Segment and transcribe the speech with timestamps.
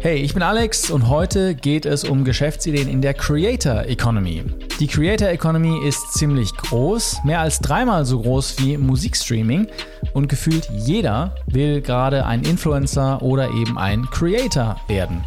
[0.00, 4.44] Hey, ich bin Alex und heute geht es um Geschäftsideen in der Creator Economy.
[4.78, 9.66] Die Creator Economy ist ziemlich groß, mehr als dreimal so groß wie Musikstreaming
[10.14, 15.24] und gefühlt jeder will gerade ein Influencer oder eben ein Creator werden.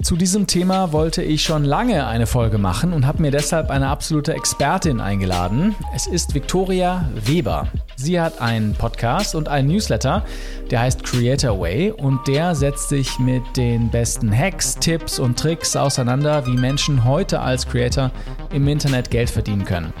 [0.00, 3.88] Zu diesem Thema wollte ich schon lange eine Folge machen und habe mir deshalb eine
[3.88, 5.74] absolute Expertin eingeladen.
[5.92, 7.66] Es ist Victoria Weber.
[8.00, 10.24] Sie hat einen Podcast und einen Newsletter,
[10.70, 15.74] der heißt Creator Way und der setzt sich mit den besten Hacks, Tipps und Tricks
[15.74, 18.12] auseinander, wie Menschen heute als Creator
[18.52, 19.92] im Internet Geld verdienen können.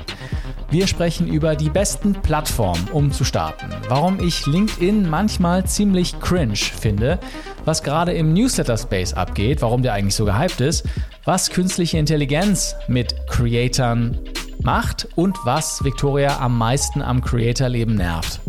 [0.70, 3.66] Wir sprechen über die besten Plattformen, um zu starten.
[3.88, 7.18] Warum ich LinkedIn manchmal ziemlich cringe finde,
[7.64, 10.86] was gerade im Newsletter-Space abgeht, warum der eigentlich so gehypt ist,
[11.24, 14.20] was künstliche Intelligenz mit Creatoren
[14.64, 18.40] macht und was Victoria am meisten am Creator-Leben nervt.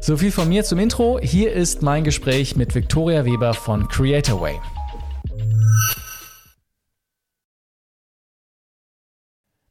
[0.00, 1.18] So viel von mir zum Intro.
[1.20, 4.58] Hier ist mein Gespräch mit Victoria Weber von Creatorway.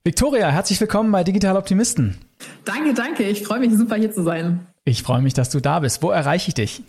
[0.03, 2.17] Victoria, herzlich willkommen bei Digital Optimisten.
[2.63, 3.23] Danke, danke.
[3.23, 4.67] Ich freue mich super hier zu sein.
[4.85, 6.01] Ich freue mich, dass du da bist.
[6.01, 6.83] Wo erreiche ich dich?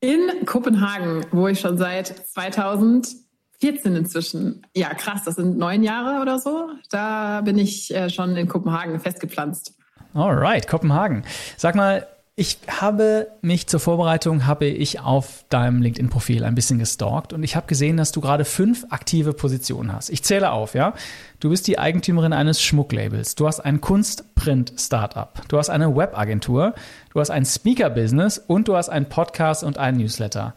[0.00, 3.21] In Kopenhagen, wo ich schon seit 2000
[3.62, 4.66] 14 inzwischen.
[4.74, 6.70] Ja, krass, das sind neun Jahre oder so.
[6.90, 9.74] Da bin ich äh, schon in Kopenhagen festgepflanzt.
[10.14, 11.22] Alright, Kopenhagen.
[11.56, 17.32] Sag mal, ich habe mich zur Vorbereitung, habe ich auf deinem LinkedIn-Profil ein bisschen gestalkt
[17.32, 20.10] und ich habe gesehen, dass du gerade fünf aktive Positionen hast.
[20.10, 20.94] Ich zähle auf, ja.
[21.38, 23.36] Du bist die Eigentümerin eines Schmucklabels.
[23.36, 25.40] Du hast ein Kunstprint-Startup.
[25.46, 26.74] Du hast eine Webagentur.
[27.12, 30.54] Du hast ein Speaker-Business und du hast einen Podcast und einen Newsletter.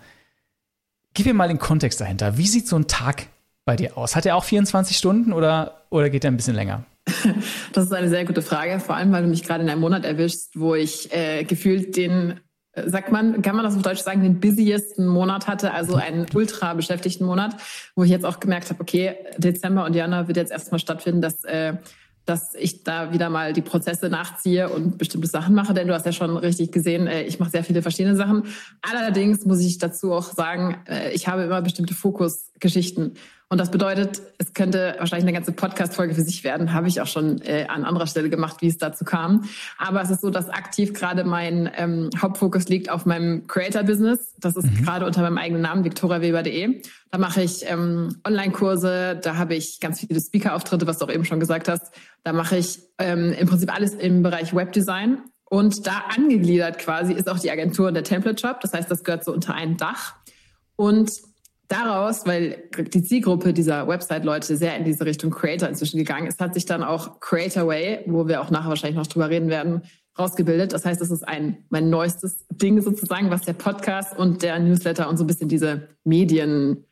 [1.15, 2.37] Gib mir mal den Kontext dahinter.
[2.37, 3.27] Wie sieht so ein Tag
[3.63, 4.17] bei dir aus?
[4.17, 6.83] Hat er auch 24 Stunden oder, oder geht er ein bisschen länger?
[7.73, 10.05] Das ist eine sehr gute Frage, vor allem weil du mich gerade in einem Monat
[10.05, 12.39] erwischst, wo ich äh, gefühlt den,
[12.73, 16.25] äh, sagt man, kann man das auf Deutsch sagen, den busiesten Monat hatte, also einen
[16.33, 17.55] ultra beschäftigten Monat,
[17.95, 21.43] wo ich jetzt auch gemerkt habe, okay, Dezember und Januar wird jetzt erstmal stattfinden, dass
[21.43, 21.73] äh,
[22.25, 26.05] dass ich da wieder mal die Prozesse nachziehe und bestimmte Sachen mache, denn du hast
[26.05, 28.43] ja schon richtig gesehen, äh, ich mache sehr viele verschiedene Sachen.
[28.81, 33.13] Allerdings muss ich dazu auch sagen, äh, ich habe immer bestimmte Fokusgeschichten.
[33.47, 36.73] Und das bedeutet, es könnte wahrscheinlich eine ganze Podcast-Folge für sich werden.
[36.73, 39.47] Habe ich auch schon äh, an anderer Stelle gemacht, wie es dazu kam.
[39.77, 44.33] Aber es ist so, dass aktiv gerade mein ähm, Hauptfokus liegt auf meinem Creator-Business.
[44.39, 44.83] Das ist mhm.
[44.83, 46.81] gerade unter meinem eigenen Namen, viktoriaweber.de.
[47.11, 51.23] Da mache ich ähm, Online-Kurse, da habe ich ganz viele Speaker-Auftritte, was du auch eben
[51.23, 51.93] schon gesagt hast.
[52.23, 55.19] Da mache ich ähm, im Prinzip alles im Bereich Webdesign.
[55.47, 58.59] Und da angegliedert quasi ist auch die Agentur und der Template-Shop.
[58.61, 60.15] Das heißt, das gehört so unter ein Dach.
[60.75, 61.11] Und
[61.67, 66.53] daraus, weil die Zielgruppe dieser Website-Leute sehr in diese Richtung Creator inzwischen gegangen ist, hat
[66.53, 69.81] sich dann auch Creator Way, wo wir auch nachher wahrscheinlich noch drüber reden werden,
[70.17, 70.73] rausgebildet.
[70.73, 75.09] Das heißt, das ist ein mein neuestes Ding sozusagen, was der Podcast und der Newsletter
[75.09, 76.85] und so ein bisschen diese Medien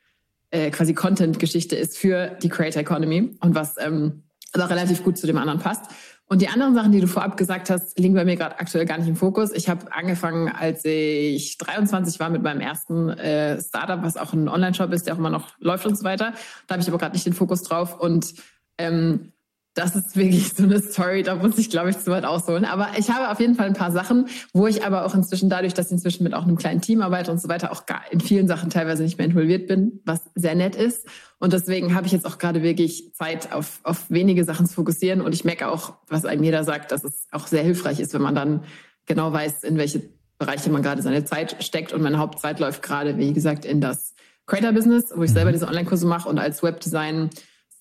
[0.51, 4.23] äh, quasi Content-Geschichte ist für die Creator Economy und was ähm,
[4.53, 5.85] also relativ gut zu dem anderen passt.
[6.33, 8.97] Und die anderen Sachen, die du vorab gesagt hast, liegen bei mir gerade aktuell gar
[8.97, 9.51] nicht im Fokus.
[9.51, 14.49] Ich habe angefangen, als ich 23 war mit meinem ersten äh, Startup, was auch ein
[14.49, 16.33] Online-Shop ist, der auch immer noch läuft und so weiter.
[16.65, 17.99] Da habe ich aber gerade nicht den Fokus drauf.
[17.99, 18.33] Und
[18.79, 19.32] ähm,
[19.75, 22.63] das ist wirklich so eine Story, da muss ich, glaube ich, zu weit ausholen.
[22.63, 25.73] Aber ich habe auf jeden Fall ein paar Sachen, wo ich aber auch inzwischen dadurch,
[25.73, 28.19] dass ich inzwischen mit auch einem kleinen Team arbeite und so weiter, auch gar in
[28.19, 31.07] vielen Sachen teilweise nicht mehr involviert bin, was sehr nett ist.
[31.39, 35.21] Und deswegen habe ich jetzt auch gerade wirklich Zeit, auf, auf wenige Sachen zu fokussieren.
[35.21, 38.21] Und ich merke auch, was einem jeder sagt, dass es auch sehr hilfreich ist, wenn
[38.21, 38.63] man dann
[39.07, 40.03] genau weiß, in welche
[40.37, 41.93] Bereiche man gerade seine Zeit steckt.
[41.93, 44.13] Und meine Hauptzeit läuft gerade, wie gesagt, in das
[44.45, 47.29] Creator-Business, wo ich selber diese Online-Kurse mache und als Webdesign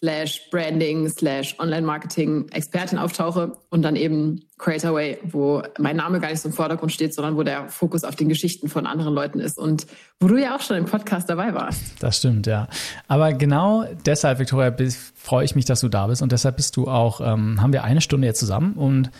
[0.02, 6.40] slash Branding slash Online-Marketing Expertin auftauche und dann eben Creatorway, wo mein Name gar nicht
[6.40, 9.58] so im Vordergrund steht, sondern wo der Fokus auf den Geschichten von anderen Leuten ist
[9.58, 9.86] und
[10.18, 11.80] wo du ja auch schon im Podcast dabei warst.
[12.00, 12.68] Das stimmt, ja.
[13.06, 14.74] Aber genau deshalb, Victoria,
[15.14, 17.84] freue ich mich, dass du da bist und deshalb bist du auch, ähm, haben wir
[17.84, 19.10] eine Stunde jetzt zusammen und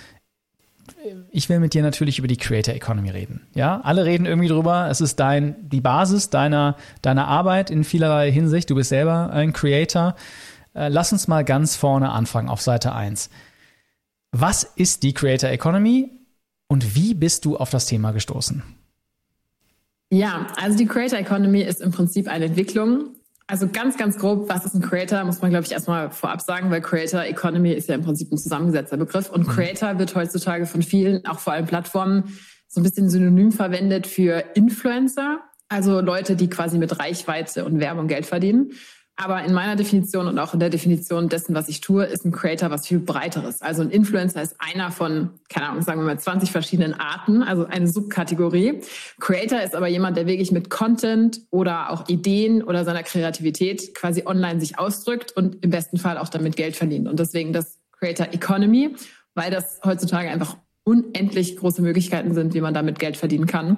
[1.30, 3.46] ich will mit dir natürlich über die Creator Economy reden.
[3.54, 4.88] Ja, alle reden irgendwie drüber.
[4.90, 8.68] Es ist dein, die Basis deiner, deiner Arbeit in vielerlei Hinsicht.
[8.68, 10.16] Du bist selber ein Creator.
[10.74, 13.30] Äh, lass uns mal ganz vorne anfangen auf Seite 1.
[14.32, 16.10] Was ist die Creator Economy
[16.68, 18.62] und wie bist du auf das Thema gestoßen?
[20.10, 23.14] Ja, also die Creator Economy ist im Prinzip eine Entwicklung.
[23.46, 26.70] Also ganz, ganz grob, was ist ein Creator, muss man, glaube ich, erstmal vorab sagen,
[26.70, 29.30] weil Creator Economy ist ja im Prinzip ein zusammengesetzter Begriff.
[29.30, 29.52] Und mhm.
[29.52, 34.42] Creator wird heutzutage von vielen, auch vor allem Plattformen, so ein bisschen synonym verwendet für
[34.54, 35.40] Influencer.
[35.68, 38.72] Also Leute, die quasi mit Reichweite und Werbung Geld verdienen.
[39.16, 42.32] Aber in meiner Definition und auch in der Definition dessen, was ich tue, ist ein
[42.32, 43.60] Creator was viel breiteres.
[43.60, 47.66] Also ein Influencer ist einer von, keine Ahnung, sagen wir mal 20 verschiedenen Arten, also
[47.66, 48.80] eine Subkategorie.
[49.20, 54.22] Creator ist aber jemand, der wirklich mit Content oder auch Ideen oder seiner Kreativität quasi
[54.24, 57.06] online sich ausdrückt und im besten Fall auch damit Geld verdient.
[57.06, 58.96] Und deswegen das Creator Economy,
[59.34, 63.76] weil das heutzutage einfach unendlich große Möglichkeiten sind, wie man damit Geld verdienen kann.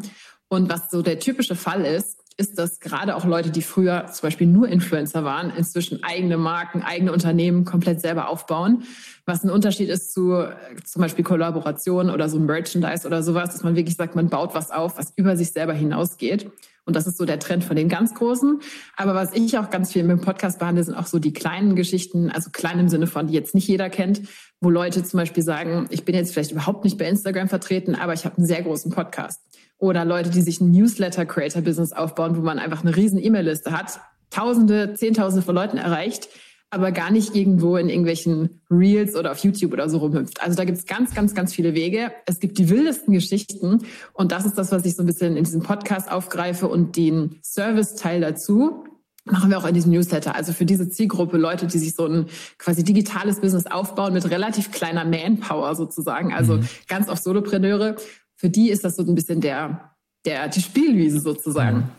[0.49, 4.27] Und was so der typische Fall ist, ist, dass gerade auch Leute, die früher zum
[4.27, 8.83] Beispiel nur Influencer waren, inzwischen eigene Marken, eigene Unternehmen komplett selber aufbauen.
[9.25, 10.55] Was ein Unterschied ist zu äh,
[10.85, 14.71] zum Beispiel Kollaboration oder so Merchandise oder sowas, dass man wirklich sagt, man baut was
[14.71, 16.51] auf, was über sich selber hinausgeht.
[16.87, 18.61] Und das ist so der Trend von den ganz Großen.
[18.97, 21.77] Aber was ich auch ganz viel mit dem Podcast behandle, sind auch so die kleinen
[21.77, 24.23] Geschichten, also klein im Sinne von, die jetzt nicht jeder kennt,
[24.61, 28.13] wo Leute zum Beispiel sagen, ich bin jetzt vielleicht überhaupt nicht bei Instagram vertreten, aber
[28.13, 29.41] ich habe einen sehr großen Podcast.
[29.79, 34.00] Oder Leute, die sich ein Newsletter-Creator-Business aufbauen, wo man einfach eine riesen E-Mail-Liste hat,
[34.31, 36.29] Tausende, Zehntausende von Leuten erreicht,
[36.71, 40.43] aber gar nicht irgendwo in irgendwelchen Reels oder auf YouTube oder so rumhüpft.
[40.43, 42.11] Also da gibt es ganz, ganz, ganz viele Wege.
[42.26, 45.44] Es gibt die wildesten Geschichten und das ist das, was ich so ein bisschen in
[45.44, 48.85] diesem Podcast aufgreife und den Service-Teil dazu
[49.26, 50.35] machen wir auch in diesem Newsletter.
[50.35, 52.26] Also für diese Zielgruppe Leute, die sich so ein
[52.59, 56.69] quasi digitales Business aufbauen mit relativ kleiner Manpower sozusagen, also mhm.
[56.88, 57.97] ganz oft Solopreneure
[58.37, 59.95] für die ist das so ein bisschen der,
[60.25, 61.91] der, die Spielwiese sozusagen.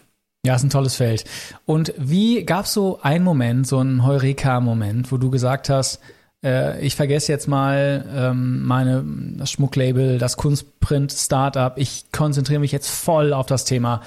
[0.46, 1.26] Ja, ist ein tolles Feld.
[1.66, 6.00] Und wie gab es so einen Moment, so einen Heureka-Moment, wo du gesagt hast,
[6.44, 9.04] äh, ich vergesse jetzt mal ähm, meine,
[9.38, 14.02] das Schmucklabel, das Kunstprint-Startup, ich konzentriere mich jetzt voll auf das Thema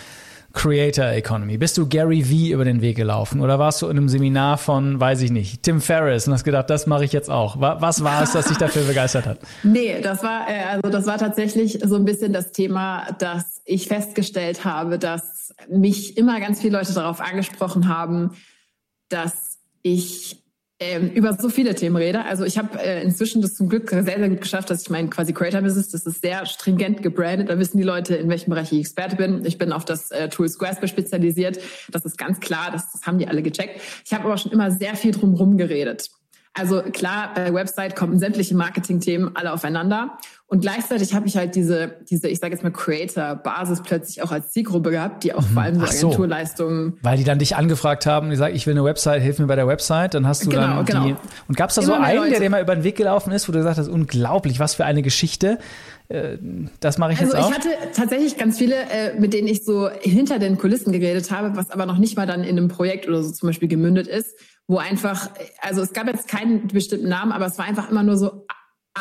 [0.58, 1.56] Creator Economy?
[1.56, 4.99] Bist du Gary V über den Weg gelaufen oder warst du in einem Seminar von,
[4.99, 7.60] weiß ich nicht, Tim Ferriss und hast gedacht, das mache ich jetzt auch?
[7.60, 9.38] Was war es, das dich dafür begeistert hat?
[9.62, 13.87] Nee, das war, äh, also das war tatsächlich so ein bisschen das Thema, dass ich
[13.87, 18.32] festgestellt habe, dass mich immer ganz viele Leute darauf angesprochen haben,
[19.08, 20.43] dass ich
[20.81, 22.25] ähm, über so viele Themen rede.
[22.25, 25.11] Also ich habe äh, inzwischen das zum Glück sehr, sehr gut geschafft, dass ich mein
[25.11, 27.49] quasi Creator-Business, das ist sehr stringent gebrandet.
[27.49, 29.45] Da wissen die Leute, in welchem Bereich ich Experte bin.
[29.45, 31.59] Ich bin auf das äh, Tool Squarespace spezialisiert.
[31.91, 33.81] Das ist ganz klar, das, das haben die alle gecheckt.
[34.05, 36.11] Ich habe aber schon immer sehr viel drumherum geredet.
[36.55, 40.19] Also klar, bei Website kommen sämtliche Marketing-Themen alle aufeinander.
[40.50, 44.50] Und gleichzeitig habe ich halt diese, diese, ich sage jetzt mal Creator-Basis plötzlich auch als
[44.50, 45.53] Zielgruppe gehabt, die auch mhm.
[45.53, 46.95] vor allem so Agenturleistungen.
[47.03, 49.56] Weil die dann dich angefragt haben, die sagen, ich will eine Website, hilf mir bei
[49.56, 51.05] der Website, dann hast du genau, dann genau.
[51.05, 51.17] die.
[51.49, 53.47] Und gab es da Immer so einen, der dir mal über den Weg gelaufen ist,
[53.47, 55.59] wo du gesagt hast, unglaublich, was für eine Geschichte.
[56.09, 56.39] Äh,
[56.81, 57.53] das mache ich also jetzt auch.
[57.53, 61.31] Also ich hatte tatsächlich ganz viele, äh, mit denen ich so hinter den Kulissen geredet
[61.31, 64.06] habe, was aber noch nicht mal dann in einem Projekt oder so zum Beispiel gemündet
[64.06, 64.35] ist
[64.71, 65.31] wo einfach,
[65.62, 68.44] also es gab jetzt keinen bestimmten Namen, aber es war einfach immer nur so,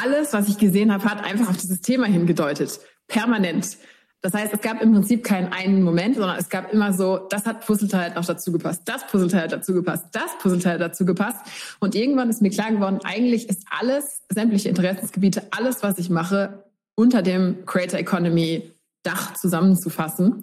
[0.03, 2.79] alles, was ich gesehen habe, hat einfach auf dieses Thema hingedeutet.
[3.07, 3.77] Permanent.
[4.21, 7.45] Das heißt, es gab im Prinzip keinen einen Moment, sondern es gab immer so, das
[7.45, 11.39] hat Puzzleteil noch dazu gepasst, das Puzzleteil hat dazu gepasst, das Puzzleteil hat dazu gepasst.
[11.79, 16.63] Und irgendwann ist mir klar geworden, eigentlich ist alles, sämtliche Interessensgebiete, alles, was ich mache,
[16.95, 18.71] unter dem Creator Economy
[19.07, 20.41] Dach zusammenzufassen.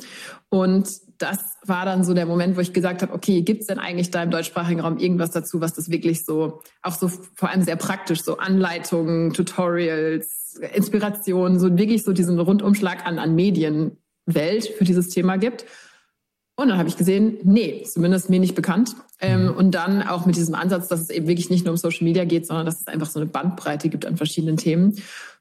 [0.48, 0.88] Und
[1.18, 4.10] das war dann so der Moment, wo ich gesagt habe, okay, gibt es denn eigentlich
[4.10, 7.76] da im deutschsprachigen Raum irgendwas dazu, was das wirklich so, auch so vor allem sehr
[7.76, 15.10] praktisch, so Anleitungen, Tutorials, Inspirationen, so wirklich so diesen Rundumschlag an, an Medienwelt für dieses
[15.10, 15.66] Thema gibt.
[16.56, 18.94] Und dann habe ich gesehen, nee, zumindest mir nicht bekannt.
[19.20, 19.50] Ähm, mhm.
[19.54, 22.24] und dann auch mit diesem Ansatz, dass es eben wirklich nicht nur um Social Media
[22.24, 24.96] geht, sondern dass es einfach so eine Bandbreite gibt an verschiedenen Themen.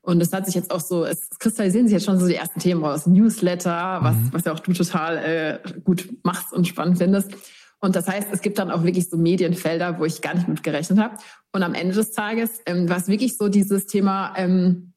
[0.05, 2.59] Und es hat sich jetzt auch so, es kristallisieren sich jetzt schon so die ersten
[2.59, 3.07] Themen raus.
[3.07, 4.29] Newsletter, was, mhm.
[4.33, 7.31] was ja auch du total äh, gut machst und spannend findest.
[7.79, 10.61] Und das heißt, es gibt dann auch wirklich so Medienfelder, wo ich gar nicht mit
[10.61, 11.15] gerechnet habe.
[11.53, 14.93] Und am Ende des Tages ähm, war es wirklich so dieses Thema, ähm,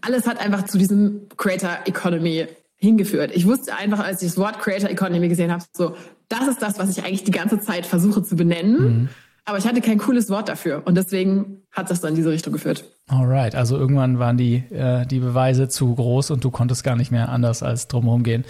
[0.00, 3.32] alles hat einfach zu diesem Creator Economy hingeführt.
[3.34, 5.96] Ich wusste einfach, als ich das Wort Creator Economy gesehen habe, so,
[6.28, 8.80] das ist das, was ich eigentlich die ganze Zeit versuche zu benennen.
[8.80, 9.08] Mhm.
[9.48, 10.82] Aber ich hatte kein cooles Wort dafür.
[10.84, 12.84] Und deswegen hat das dann in diese Richtung geführt.
[13.06, 17.10] Alright, also irgendwann waren die, äh, die Beweise zu groß und du konntest gar nicht
[17.10, 18.44] mehr anders als drumherum gehen.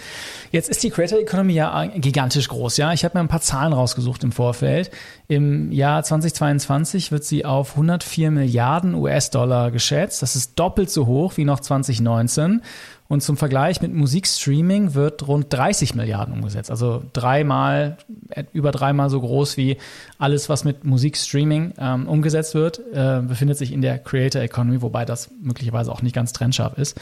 [0.51, 2.91] Jetzt ist die Creator Economy ja gigantisch groß, ja.
[2.91, 4.91] Ich habe mir ein paar Zahlen rausgesucht im Vorfeld.
[5.29, 10.21] Im Jahr 2022 wird sie auf 104 Milliarden US-Dollar geschätzt.
[10.21, 12.61] Das ist doppelt so hoch wie noch 2019.
[13.11, 16.69] Und zum Vergleich mit Musikstreaming wird rund 30 Milliarden umgesetzt.
[16.69, 17.97] Also dreimal,
[18.53, 19.77] über dreimal so groß wie
[20.19, 25.05] alles, was mit Musikstreaming ähm, umgesetzt wird, äh, befindet sich in der Creator Economy, wobei
[25.05, 27.01] das möglicherweise auch nicht ganz trennscharf ist.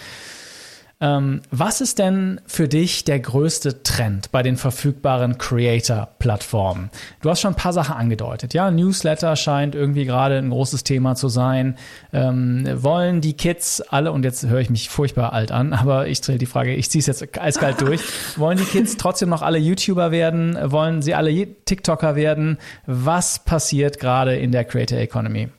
[1.00, 6.90] Ähm, was ist denn für dich der größte Trend bei den verfügbaren Creator-Plattformen?
[7.22, 8.56] Du hast schon ein paar Sachen angedeutet.
[8.56, 11.78] Ja, Newsletter scheint irgendwie gerade ein großes Thema zu sein.
[12.14, 16.18] Ähm, wollen die Kids alle, und jetzt höre ich mich furchtbar alt an, aber ich
[16.18, 18.02] stelle die Frage, ich ziehe es jetzt eiskalt durch.
[18.38, 20.58] Wollen die Kids trotzdem noch alle YouTuber werden?
[20.64, 21.32] Wollen sie alle
[21.66, 22.58] TikToker werden?
[22.86, 25.50] Was passiert gerade in der Creator Economy?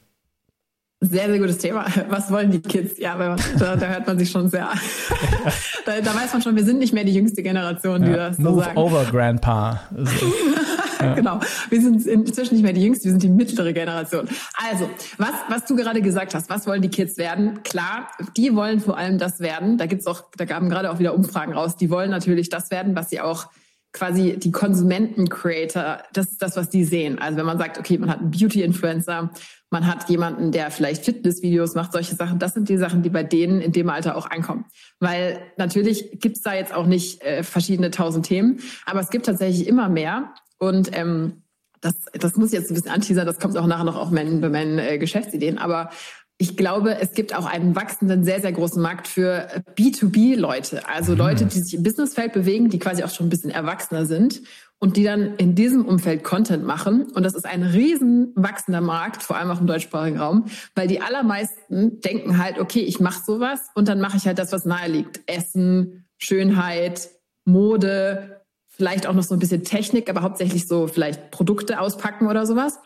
[1.00, 1.86] Sehr, sehr gutes Thema.
[2.08, 2.98] Was wollen die Kids?
[2.98, 4.68] Ja, man, da, da, hört man sich schon sehr.
[5.86, 8.36] da, da, weiß man schon, wir sind nicht mehr die jüngste Generation, die ja, das
[8.36, 8.78] so move sagen.
[8.78, 9.80] over, Grandpa.
[9.96, 11.04] So.
[11.04, 11.14] Ja.
[11.14, 11.38] genau.
[11.70, 14.28] Wir sind inzwischen nicht mehr die jüngste, wir sind die mittlere Generation.
[14.68, 17.62] Also, was, was du gerade gesagt hast, was wollen die Kids werden?
[17.62, 19.78] Klar, die wollen vor allem das werden.
[19.78, 21.76] Da gibt's auch, da gaben gerade auch wieder Umfragen raus.
[21.76, 23.46] Die wollen natürlich das werden, was sie auch
[23.92, 27.18] quasi die Konsumenten-Creator, das ist das, was die sehen.
[27.20, 29.30] Also wenn man sagt, okay, man hat einen Beauty-Influencer,
[29.70, 33.22] man hat jemanden, der vielleicht Fitnessvideos macht, solche Sachen, das sind die Sachen, die bei
[33.22, 34.64] denen in dem Alter auch ankommen.
[34.98, 39.66] Weil natürlich gibt's da jetzt auch nicht äh, verschiedene tausend Themen, aber es gibt tatsächlich
[39.66, 40.32] immer mehr.
[40.58, 41.42] Und ähm,
[41.80, 44.48] das, das muss jetzt ein bisschen anteasern, das kommt auch nachher noch auf meinen, bei
[44.48, 45.58] meinen äh, Geschäftsideen.
[45.58, 45.90] Aber
[46.38, 50.88] ich glaube, es gibt auch einen wachsenden, sehr, sehr großen Markt für B2B-Leute.
[50.88, 51.18] Also mhm.
[51.18, 54.40] Leute, die sich im Businessfeld bewegen, die quasi auch schon ein bisschen erwachsener sind
[54.78, 57.10] und die dann in diesem Umfeld Content machen.
[57.12, 60.44] Und das ist ein riesen wachsender Markt, vor allem auch im deutschsprachigen Raum,
[60.74, 64.52] weil die allermeisten denken halt, okay, ich mache sowas und dann mache ich halt das,
[64.52, 65.20] was nahe liegt.
[65.26, 67.08] Essen, Schönheit,
[67.44, 72.46] Mode, vielleicht auch noch so ein bisschen Technik, aber hauptsächlich so vielleicht Produkte auspacken oder
[72.46, 72.78] sowas.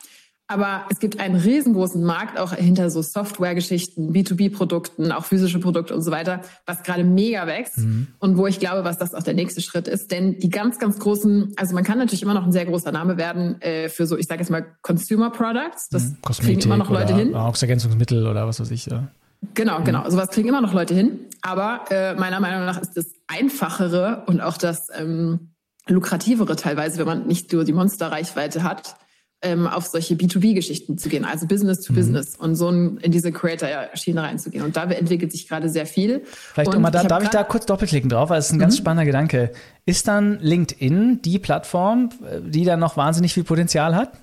[0.47, 6.01] Aber es gibt einen riesengroßen Markt auch hinter so Software-Geschichten, B2B-Produkten, auch physische Produkte und
[6.01, 8.07] so weiter, was gerade mega wächst mhm.
[8.19, 10.11] und wo ich glaube, was das auch der nächste Schritt ist.
[10.11, 13.17] Denn die ganz, ganz großen, also man kann natürlich immer noch ein sehr großer Name
[13.17, 15.87] werden äh, für so, ich sage jetzt mal, Consumer Products.
[15.89, 16.17] Das mhm.
[16.21, 17.31] kriegen immer noch Leute hin.
[17.31, 18.85] Nahrungsergänzungsmittel oder was weiß ich.
[18.87, 19.07] Ja.
[19.53, 19.85] Genau, mhm.
[19.85, 20.09] genau.
[20.09, 21.21] Sowas kriegen immer noch Leute hin.
[21.41, 25.53] Aber äh, meiner Meinung nach ist das Einfachere und auch das ähm,
[25.87, 28.95] lukrativere teilweise, wenn man nicht nur die Monsterreichweite hat,
[29.43, 31.97] ähm, auf solche B2B-Geschichten zu gehen, also Business to mhm.
[31.97, 34.63] Business und so in diese Creator-Schiene reinzugehen.
[34.63, 36.23] Und da entwickelt sich gerade sehr viel.
[36.25, 38.75] Vielleicht, Oma, da, ich darf ich da kurz doppelklicken drauf, weil es ist ein ganz
[38.75, 38.79] mhm.
[38.79, 39.51] spannender Gedanke.
[39.85, 42.09] Ist dann LinkedIn die Plattform,
[42.41, 44.13] die dann noch wahnsinnig viel Potenzial hat?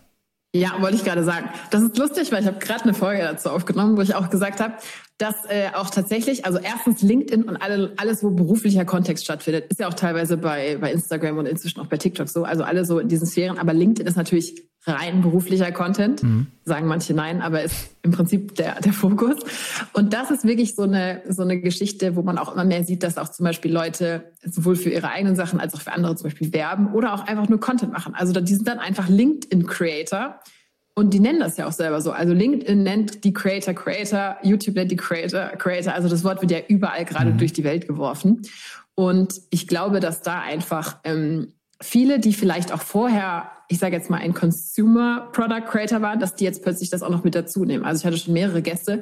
[0.52, 1.48] Ja, wollte ich gerade sagen.
[1.70, 4.60] Das ist lustig, weil ich habe gerade eine Folge dazu aufgenommen, wo ich auch gesagt
[4.60, 4.74] habe,
[5.20, 9.78] dass äh, auch tatsächlich, also erstens LinkedIn und alle, alles, wo beruflicher Kontext stattfindet, ist
[9.78, 12.98] ja auch teilweise bei, bei Instagram und inzwischen auch bei TikTok so, also alle so
[12.98, 13.58] in diesen Sphären.
[13.58, 16.46] Aber LinkedIn ist natürlich rein beruflicher Content, mhm.
[16.64, 19.36] sagen manche nein, aber ist im Prinzip der, der Fokus.
[19.92, 23.02] Und das ist wirklich so eine, so eine Geschichte, wo man auch immer mehr sieht,
[23.02, 26.30] dass auch zum Beispiel Leute sowohl für ihre eigenen Sachen als auch für andere zum
[26.30, 28.14] Beispiel werben oder auch einfach nur Content machen.
[28.14, 30.40] Also die sind dann einfach LinkedIn-Creator.
[31.00, 32.12] Und die nennen das ja auch selber so.
[32.12, 35.94] Also LinkedIn nennt die Creator Creator, YouTube nennt die Creator Creator.
[35.94, 37.38] Also das Wort wird ja überall gerade mhm.
[37.38, 38.42] durch die Welt geworfen.
[38.94, 44.10] Und ich glaube, dass da einfach ähm, viele, die vielleicht auch vorher, ich sage jetzt
[44.10, 47.64] mal, ein Consumer Product Creator waren, dass die jetzt plötzlich das auch noch mit dazu
[47.64, 47.86] nehmen.
[47.86, 49.00] Also ich hatte schon mehrere Gäste,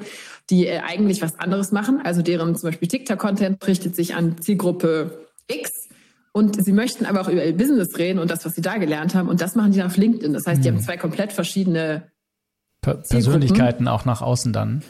[0.50, 2.00] die äh, eigentlich was anderes machen.
[2.04, 5.87] Also deren zum Beispiel TikTok-Content richtet sich an Zielgruppe X.
[6.32, 9.14] Und sie möchten aber auch über ihr Business reden und das, was sie da gelernt
[9.14, 9.28] haben.
[9.28, 10.32] Und das machen die dann auf LinkedIn.
[10.32, 10.76] Das heißt, die mhm.
[10.76, 12.10] haben zwei komplett verschiedene
[12.80, 14.82] per Persönlichkeiten auch nach außen dann.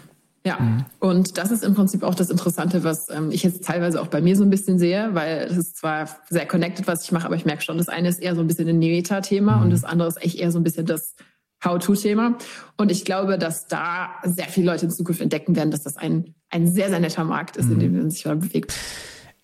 [0.45, 0.85] Ja, mhm.
[1.01, 4.21] und das ist im Prinzip auch das Interessante, was ähm, ich jetzt teilweise auch bei
[4.21, 7.35] mir so ein bisschen sehe, weil es ist zwar sehr connected, was ich mache, aber
[7.35, 9.63] ich merke schon, das eine ist eher so ein bisschen ein Meta-Thema mhm.
[9.65, 11.17] und das andere ist echt eher so ein bisschen das
[11.65, 12.39] How-To-Thema.
[12.77, 16.35] Und ich glaube, dass da sehr viele Leute in Zukunft entdecken werden, dass das ein,
[16.51, 18.73] ein sehr, sehr netter Markt ist, in dem man sich bewegt.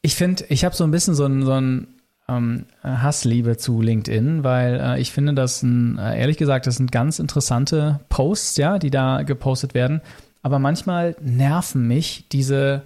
[0.05, 1.87] Ich finde, ich habe so ein bisschen so ein, so ein
[2.29, 6.93] ähm, Hassliebe zu LinkedIn, weil äh, ich finde, dass ein, äh, ehrlich gesagt, das sind
[6.93, 10.03] ganz interessante Posts, ja, die da gepostet werden.
[10.43, 12.83] Aber manchmal nerven mich diese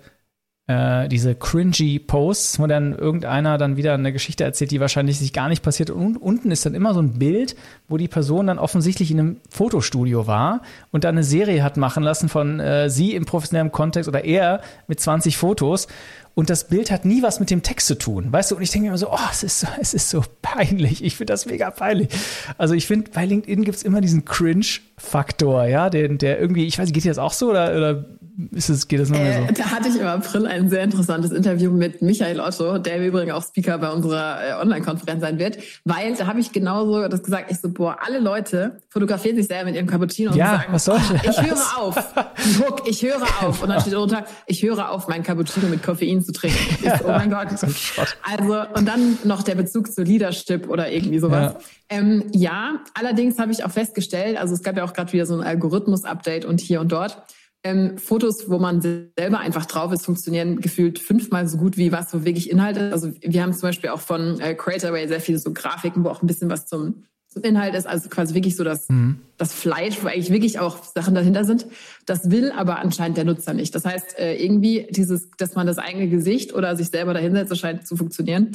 [0.69, 5.33] äh, diese cringy Posts, wo dann irgendeiner dann wieder eine Geschichte erzählt, die wahrscheinlich sich
[5.33, 5.91] gar nicht passiert.
[5.91, 7.57] Und unten ist dann immer so ein Bild,
[7.89, 10.61] wo die Person dann offensichtlich in einem Fotostudio war
[10.93, 14.61] und dann eine Serie hat machen lassen von äh, sie im professionellen Kontext oder er
[14.87, 15.89] mit 20 Fotos
[16.35, 18.57] und das Bild hat nie was mit dem Text zu tun, weißt du?
[18.57, 21.03] Und ich denke mir immer so, oh, es ist so, es ist so peinlich.
[21.03, 22.11] Ich finde das mega peinlich.
[22.59, 26.79] Also ich finde, bei LinkedIn gibt es immer diesen Cringe-Faktor, ja, den, der irgendwie, ich
[26.79, 28.05] weiß nicht, geht dir das auch so oder, oder
[28.55, 29.55] es, geht das nur äh, so?
[29.55, 33.33] Da hatte ich im April ein sehr interessantes Interview mit Michael Otto, der im Übrigen
[33.33, 37.51] auch Speaker bei unserer äh, Online-Konferenz sein wird, weil da habe ich genauso das gesagt,
[37.51, 40.85] ich so, boah, alle Leute fotografieren sich selber mit ihrem Cappuccino ja, und sagen, was
[40.85, 42.15] soll oh, ich höre auf.
[42.59, 43.63] Guck, ich höre auf.
[43.63, 46.85] Und dann steht drunter, ich höre auf, mein Cappuccino mit Koffein zu trinken.
[46.85, 47.49] Ja, oh mein Gott.
[48.23, 51.55] Also, und dann noch der Bezug zu Leadership oder irgendwie sowas.
[51.55, 51.61] Ja.
[51.89, 55.35] Ähm, ja, allerdings habe ich auch festgestellt, also es gab ja auch gerade wieder so
[55.35, 57.23] ein Algorithmus-Update und hier und dort
[57.65, 62.15] Ähm, Fotos, wo man selber einfach drauf ist, funktionieren gefühlt fünfmal so gut wie was,
[62.15, 62.93] wo wirklich Inhalt ist.
[62.93, 66.23] Also wir haben zum Beispiel auch von äh, Creatorway sehr viele so Grafiken, wo auch
[66.23, 67.89] ein bisschen was zum, zum Inhalt ist.
[67.89, 69.21] Also quasi wirklich so das, mhm.
[69.39, 71.67] das Fleisch, wo eigentlich wirklich auch Sachen dahinter sind.
[72.07, 73.75] Das will aber anscheinend der Nutzer nicht.
[73.75, 77.59] Das heißt, äh, irgendwie dieses, dass man das eigene Gesicht oder sich selber dahinsetzt, das
[77.59, 78.53] scheint zu funktionieren.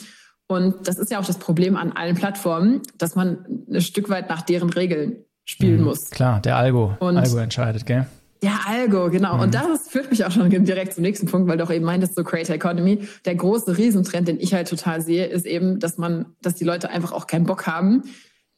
[0.47, 4.29] Und das ist ja auch das Problem an allen Plattformen, dass man ein Stück weit
[4.29, 6.09] nach deren Regeln spielen mhm, muss.
[6.09, 8.07] Klar, der Algo, Und Algo entscheidet, gell?
[8.43, 9.35] Der Algo, genau.
[9.35, 9.39] Mhm.
[9.39, 12.15] Und das führt mich auch schon direkt zum nächsten Punkt, weil du auch eben meintest,
[12.15, 13.07] so Creator Economy.
[13.25, 16.89] Der große Riesentrend, den ich halt total sehe, ist eben, dass man, dass die Leute
[16.89, 18.03] einfach auch keinen Bock haben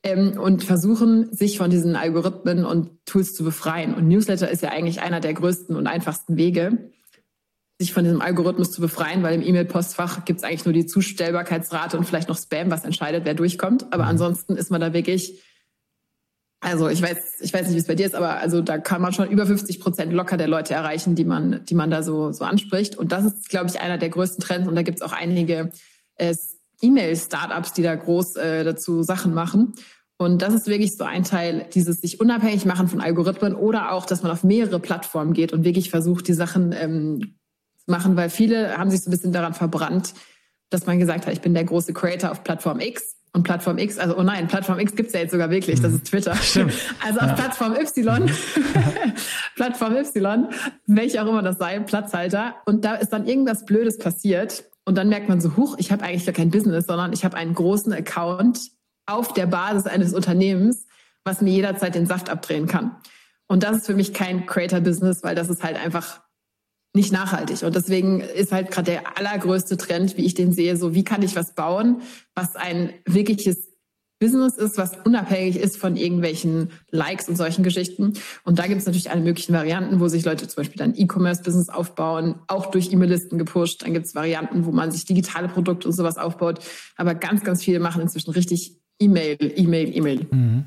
[0.01, 3.93] ähm, und versuchen, sich von diesen Algorithmen und Tools zu befreien.
[3.93, 6.89] Und Newsletter ist ja eigentlich einer der größten und einfachsten Wege,
[7.77, 11.97] sich von diesem Algorithmus zu befreien, weil im E-Mail-Postfach gibt es eigentlich nur die Zustellbarkeitsrate
[11.97, 13.85] und vielleicht noch Spam, was entscheidet, wer durchkommt.
[13.91, 14.09] Aber mhm.
[14.11, 15.43] ansonsten ist man da wirklich,
[16.65, 18.99] also ich weiß, ich weiß nicht, wie es bei dir ist, aber also da kann
[18.99, 22.31] man schon über 50 Prozent locker der Leute erreichen, die man, die man da so,
[22.31, 22.95] so anspricht.
[22.95, 24.67] Und das ist, glaube ich, einer der größten Trends.
[24.67, 25.69] Und da gibt es auch einige
[26.15, 26.33] äh,
[26.81, 29.75] E-Mail-Startups, die da groß äh, dazu Sachen machen.
[30.17, 34.07] Und das ist wirklich so ein Teil, dieses sich unabhängig machen von Algorithmen oder auch,
[34.07, 37.35] dass man auf mehrere Plattformen geht und wirklich versucht, die Sachen ähm,
[37.85, 40.15] machen, weil viele haben sich so ein bisschen daran verbrannt,
[40.71, 43.17] dass man gesagt hat, ich bin der große Creator auf Plattform X.
[43.35, 45.97] Und Plattform X, also oh nein, Plattform X gibt's ja jetzt sogar wirklich, das mhm.
[45.97, 46.35] ist Twitter.
[46.37, 46.73] Stimmt.
[47.05, 47.33] Also auf ja.
[47.33, 48.31] Plattform Y, mhm.
[49.55, 50.47] Plattform Y,
[50.87, 52.55] welche auch immer das sei, Platzhalter.
[52.65, 54.63] Und da ist dann irgendwas Blödes passiert.
[54.85, 57.35] Und dann merkt man so, huch, ich habe eigentlich gar kein Business, sondern ich habe
[57.35, 58.71] einen großen Account
[59.05, 60.85] auf der Basis eines Unternehmens,
[61.25, 62.95] was mir jederzeit den Saft abdrehen kann.
[63.47, 66.21] Und das ist für mich kein Creator-Business, weil das ist halt einfach
[66.95, 67.63] nicht nachhaltig.
[67.63, 71.21] Und deswegen ist halt gerade der allergrößte Trend, wie ich den sehe, so wie kann
[71.21, 72.01] ich was bauen,
[72.33, 73.69] was ein wirkliches
[74.19, 78.13] Business ist, was unabhängig ist von irgendwelchen Likes und solchen Geschichten.
[78.43, 81.69] Und da gibt es natürlich alle möglichen Varianten, wo sich Leute zum Beispiel dann E-Commerce-Business
[81.69, 83.83] aufbauen, auch durch E-Mail-Listen gepusht.
[83.83, 86.59] Dann gibt es Varianten, wo man sich digitale Produkte und sowas aufbaut.
[86.95, 90.27] Aber ganz, ganz viele machen inzwischen richtig E-Mail, E-Mail, E-Mail.
[90.31, 90.63] Mhm.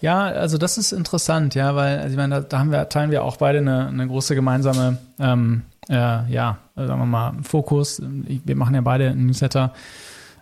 [0.00, 3.10] Ja, also das ist interessant, ja, weil also ich meine, da, da haben wir, teilen
[3.10, 8.02] wir auch beide eine, eine große gemeinsame, ähm, äh, ja, sagen wir mal, Fokus.
[8.02, 9.72] Wir machen ja beide einen Newsletter.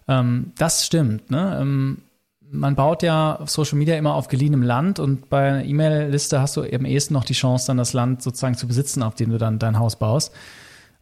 [0.08, 1.58] Ähm, das stimmt, ne?
[1.60, 1.98] Ähm,
[2.52, 6.64] man baut ja Social Media immer auf geliehenem Land und bei einer E-Mail-Liste hast du
[6.64, 9.58] eben ehesten noch die Chance, dann das Land sozusagen zu besitzen, auf dem du dann
[9.58, 10.32] dein Haus baust.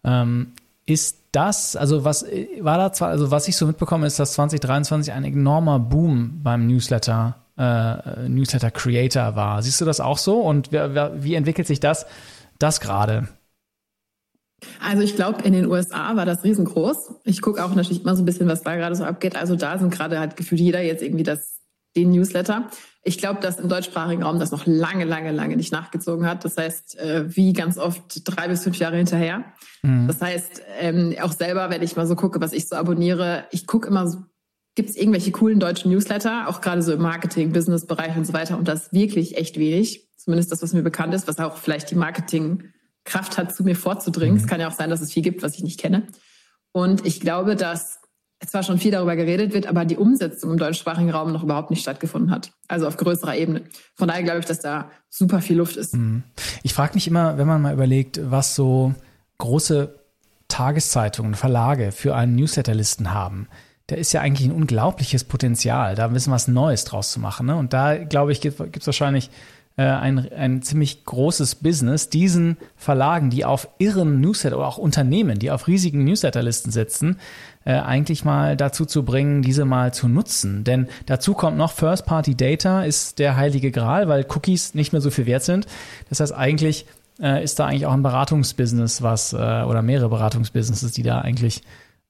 [0.05, 0.53] Ähm,
[0.87, 2.25] ist das, also was
[2.61, 6.67] war da zwar, also was ich so mitbekomme, ist, dass 2023 ein enormer Boom beim
[6.67, 9.63] Newsletter äh, Newsletter Creator war.
[9.63, 10.41] Siehst du das auch so?
[10.41, 12.07] Und wie, wie entwickelt sich das,
[12.59, 13.29] das gerade?
[14.81, 17.15] Also ich glaube, in den USA war das riesengroß.
[17.25, 19.37] Ich gucke auch natürlich immer so ein bisschen, was da gerade so abgeht.
[19.37, 21.61] Also da sind gerade halt gefühlt jeder jetzt irgendwie das,
[21.97, 22.69] den Newsletter.
[23.03, 26.45] Ich glaube, dass im deutschsprachigen Raum das noch lange, lange, lange nicht nachgezogen hat.
[26.45, 29.45] Das heißt, äh, wie ganz oft drei bis fünf Jahre hinterher.
[29.83, 30.07] Mhm.
[30.07, 33.67] Das heißt, ähm, auch selber, wenn ich mal so gucke, was ich so abonniere, ich
[33.67, 34.19] gucke immer so
[34.75, 38.57] Gibt es irgendwelche coolen deutschen Newsletter, auch gerade so im Marketing, Business-Bereich und so weiter?
[38.57, 40.09] Und das wirklich echt wenig.
[40.17, 44.37] Zumindest das, was mir bekannt ist, was auch vielleicht die Marketingkraft hat, zu mir vorzudringen.
[44.37, 44.41] Mhm.
[44.41, 46.07] Es kann ja auch sein, dass es viel gibt, was ich nicht kenne.
[46.73, 47.99] Und ich glaube, dass
[48.47, 51.83] zwar schon viel darüber geredet wird, aber die Umsetzung im deutschsprachigen Raum noch überhaupt nicht
[51.83, 52.53] stattgefunden hat.
[52.69, 53.65] Also auf größerer Ebene.
[53.97, 55.95] Von daher glaube ich, dass da super viel Luft ist.
[55.95, 56.23] Mhm.
[56.63, 58.95] Ich frage mich immer, wenn man mal überlegt, was so
[59.39, 59.99] große
[60.49, 63.49] Tageszeitungen, Verlage für einen Newsletterlisten haben
[63.91, 67.47] da ist ja eigentlich ein unglaubliches Potenzial, da ein bisschen was Neues draus zu machen.
[67.47, 67.57] Ne?
[67.57, 69.31] Und da, glaube ich, gibt es wahrscheinlich
[69.77, 75.41] äh, ein, ein ziemlich großes Business, diesen Verlagen, die auf irren Newsletter oder auch Unternehmen,
[75.41, 77.19] die auf riesigen Newsletterlisten sitzen,
[77.65, 80.63] äh, eigentlich mal dazu zu bringen, diese mal zu nutzen.
[80.63, 85.27] Denn dazu kommt noch First-Party-Data ist der heilige Gral, weil Cookies nicht mehr so viel
[85.27, 85.67] wert sind.
[86.09, 86.87] Das heißt, eigentlich
[87.21, 91.63] äh, ist da eigentlich auch ein Beratungsbusiness, was äh, oder mehrere Beratungsbusinesses, die da eigentlich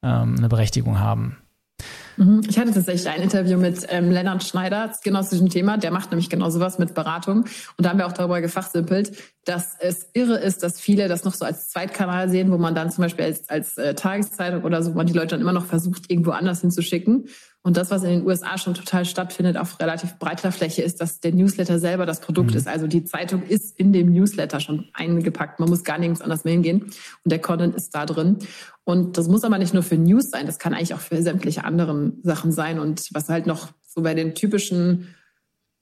[0.03, 1.37] ähm, eine Berechtigung haben.
[2.21, 2.43] Mhm.
[2.47, 5.79] Ich hatte tatsächlich ein Interview mit ähm, Lennart Schneider genau zu diesem Thema.
[5.79, 7.45] Der macht nämlich genau sowas mit Beratung.
[7.79, 9.13] Und da haben wir auch darüber gefachsimpelt,
[9.47, 12.91] dass es irre ist, dass viele das noch so als Zweitkanal sehen, wo man dann
[12.91, 16.11] zum Beispiel als, als äh, Tageszeitung oder so, man die Leute dann immer noch versucht,
[16.11, 17.27] irgendwo anders hinzuschicken.
[17.63, 21.21] Und das, was in den USA schon total stattfindet auf relativ breiter Fläche, ist, dass
[21.21, 22.57] der Newsletter selber das Produkt mhm.
[22.57, 22.67] ist.
[22.67, 25.61] Also die Zeitung ist in dem Newsletter schon eingepackt.
[25.61, 26.85] Man muss gar nirgends anders mehr hingehen.
[26.85, 26.93] Und
[27.27, 28.39] der Content ist da drin.
[28.85, 30.47] Und das muss aber nicht nur für News sein.
[30.47, 32.79] Das kann eigentlich auch für sämtliche anderen Sachen sein.
[32.79, 35.15] Und was halt noch so bei den typischen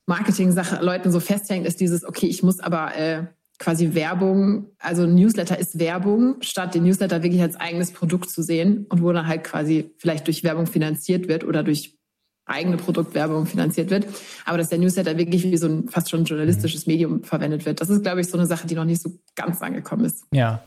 [0.07, 3.27] Marketing-Leuten so festhängt, ist dieses, okay, ich muss aber äh,
[3.59, 8.87] quasi Werbung, also Newsletter ist Werbung, statt den Newsletter wirklich als eigenes Produkt zu sehen
[8.89, 11.99] und wo dann halt quasi vielleicht durch Werbung finanziert wird oder durch
[12.47, 14.07] eigene Produktwerbung finanziert wird,
[14.47, 17.81] aber dass der Newsletter wirklich wie so ein fast schon journalistisches Medium verwendet wird.
[17.81, 20.25] Das ist, glaube ich, so eine Sache, die noch nicht so ganz angekommen ist.
[20.33, 20.63] Ja.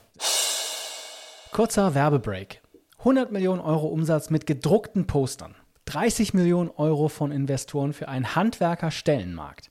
[1.52, 2.62] Kurzer Werbebreak.
[3.00, 5.56] 100 Millionen Euro Umsatz mit gedruckten Postern.
[5.86, 9.70] 30 Millionen Euro von Investoren für einen Handwerkerstellenmarkt.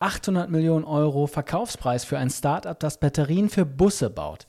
[0.00, 4.46] 800 Millionen Euro Verkaufspreis für ein Startup, das Batterien für Busse baut.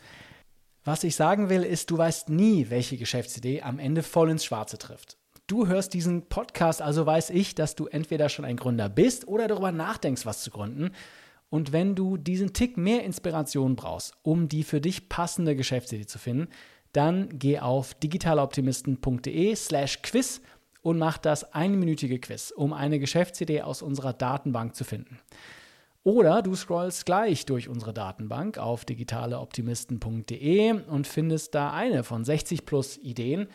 [0.86, 4.78] Was ich sagen will, ist, du weißt nie, welche Geschäftsidee am Ende voll ins Schwarze
[4.78, 5.18] trifft.
[5.48, 9.50] Du hörst diesen Podcast, also weiß ich, dass du entweder schon ein Gründer bist oder
[9.50, 10.92] darüber nachdenkst, was zu gründen.
[11.50, 16.18] Und wenn du diesen Tick mehr Inspiration brauchst, um die für dich passende Geschäftsidee zu
[16.18, 16.48] finden,
[16.94, 20.42] dann geh auf digitaloptimisten.de slash quiz
[20.82, 25.20] und mach das einminütige Quiz, um eine Geschäftsidee aus unserer Datenbank zu finden.
[26.04, 32.65] Oder du scrollst gleich durch unsere Datenbank auf digitaleoptimisten.de und findest da eine von 60
[32.65, 33.48] plus Ideen,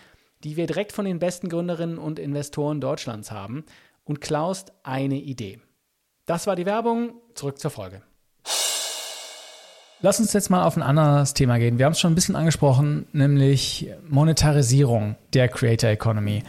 [0.44, 3.64] die wir direkt von den besten Gründerinnen und Investoren Deutschlands haben
[4.04, 5.58] und klaust eine Idee.
[6.24, 7.14] Das war die Werbung.
[7.34, 8.02] Zurück zur Folge.
[10.00, 11.78] Lass uns jetzt mal auf ein anderes Thema gehen.
[11.78, 16.42] Wir haben es schon ein bisschen angesprochen, nämlich Monetarisierung der Creator Economy.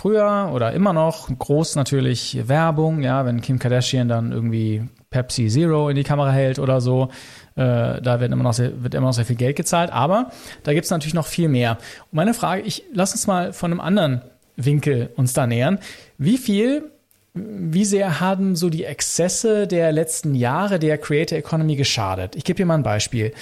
[0.00, 5.90] Früher oder immer noch groß natürlich Werbung, ja, wenn Kim Kardashian dann irgendwie Pepsi Zero
[5.90, 7.10] in die Kamera hält oder so,
[7.54, 9.92] äh, da wird immer, noch sehr, wird immer noch sehr viel Geld gezahlt.
[9.92, 10.30] Aber
[10.62, 11.72] da gibt es natürlich noch viel mehr.
[11.72, 14.22] Und meine Frage, ich lass uns mal von einem anderen
[14.56, 15.78] Winkel uns da nähern.
[16.16, 16.90] Wie viel
[17.34, 22.34] wie sehr haben so die Exzesse der letzten Jahre der Creator Economy geschadet?
[22.34, 23.32] Ich gebe dir mal ein Beispiel.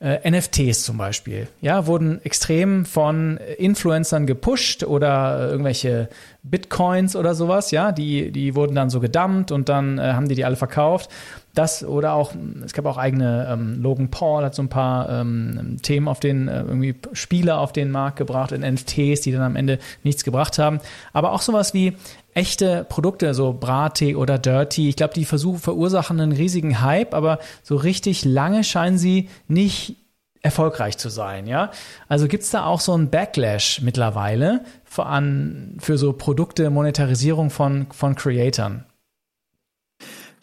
[0.00, 6.08] Äh, NFTs zum Beispiel, ja, wurden extrem von Influencern gepusht oder irgendwelche
[6.44, 10.36] Bitcoins oder sowas, ja, die, die wurden dann so gedumpt und dann äh, haben die
[10.36, 11.10] die alle verkauft.
[11.58, 15.78] Das oder auch, es gab auch eigene, ähm, Logan Paul hat so ein paar ähm,
[15.82, 19.56] Themen auf den, äh, irgendwie Spiele auf den Markt gebracht in NFTs, die dann am
[19.56, 20.78] Ende nichts gebracht haben.
[21.12, 21.96] Aber auch sowas wie
[22.32, 27.40] echte Produkte, so Brattee oder Dirty, ich glaube, die Versuche verursachen einen riesigen Hype, aber
[27.64, 29.96] so richtig lange scheinen sie nicht
[30.42, 31.72] erfolgreich zu sein, ja.
[32.06, 37.50] Also gibt es da auch so einen Backlash mittlerweile für, an, für so Produkte, Monetarisierung
[37.50, 38.84] von, von Creatoren?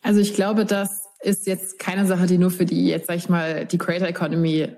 [0.03, 3.29] Also ich glaube, das ist jetzt keine Sache, die nur für die, jetzt sag ich
[3.29, 4.69] mal, die Creator Economy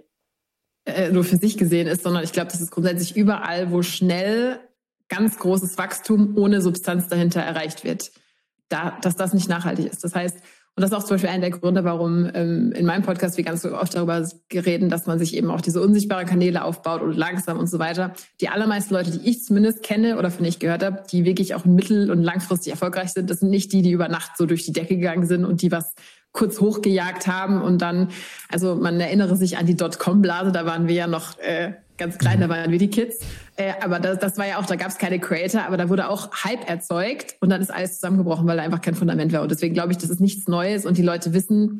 [0.86, 4.60] äh, nur für sich gesehen ist, sondern ich glaube, das ist grundsätzlich überall, wo schnell
[5.10, 8.12] ganz großes Wachstum ohne Substanz dahinter erreicht wird,
[8.70, 10.04] da, dass das nicht nachhaltig ist.
[10.04, 10.38] Das heißt,
[10.78, 13.44] und das ist auch zum Beispiel einer der Gründe, warum ähm, in meinem Podcast wir
[13.44, 17.58] ganz oft darüber reden, dass man sich eben auch diese unsichtbaren Kanäle aufbaut und langsam
[17.58, 18.14] und so weiter.
[18.42, 21.66] Die allermeisten Leute, die ich zumindest kenne oder von ich gehört habe, die wirklich auch
[21.66, 24.72] mittel- und langfristig erfolgreich sind, das sind nicht die, die über Nacht so durch die
[24.72, 25.96] Decke gegangen sind und die was
[26.38, 28.10] kurz hochgejagt haben und dann,
[28.50, 32.40] also man erinnere sich an die Dotcom-Blase, da waren wir ja noch äh, ganz klein,
[32.40, 33.20] da waren wir die Kids.
[33.56, 36.10] Äh, aber das, das war ja auch, da gab es keine Creator, aber da wurde
[36.10, 39.42] auch Hype erzeugt und dann ist alles zusammengebrochen, weil da einfach kein Fundament war.
[39.42, 41.80] Und deswegen glaube ich, das ist nichts Neues und die Leute wissen,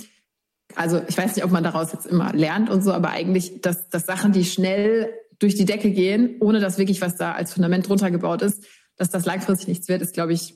[0.76, 3.90] also ich weiß nicht, ob man daraus jetzt immer lernt und so, aber eigentlich, dass,
[3.90, 7.88] dass Sachen, die schnell durch die Decke gehen, ohne dass wirklich was da als Fundament
[7.88, 8.66] drunter gebaut ist,
[8.98, 10.56] dass das langfristig nichts wird, ist, glaube ich,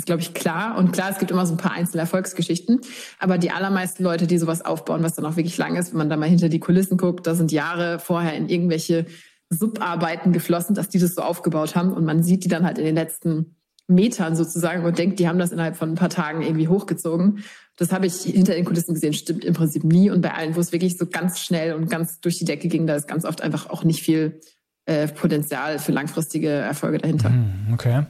[0.00, 0.76] ist, glaube ich, klar.
[0.76, 2.80] Und klar, es gibt immer so ein paar einzelne Erfolgsgeschichten.
[3.18, 6.10] Aber die allermeisten Leute, die sowas aufbauen, was dann auch wirklich lang ist, wenn man
[6.10, 9.06] da mal hinter die Kulissen guckt, da sind Jahre vorher in irgendwelche
[9.50, 11.92] Subarbeiten geflossen, dass die das so aufgebaut haben.
[11.92, 13.56] Und man sieht die dann halt in den letzten
[13.88, 17.44] Metern sozusagen und denkt, die haben das innerhalb von ein paar Tagen irgendwie hochgezogen.
[17.76, 20.10] Das habe ich hinter den Kulissen gesehen, stimmt im Prinzip nie.
[20.10, 22.86] Und bei allen, wo es wirklich so ganz schnell und ganz durch die Decke ging,
[22.86, 24.40] da ist ganz oft einfach auch nicht viel
[24.86, 27.30] äh, Potenzial für langfristige Erfolge dahinter.
[27.30, 28.04] Hm, okay.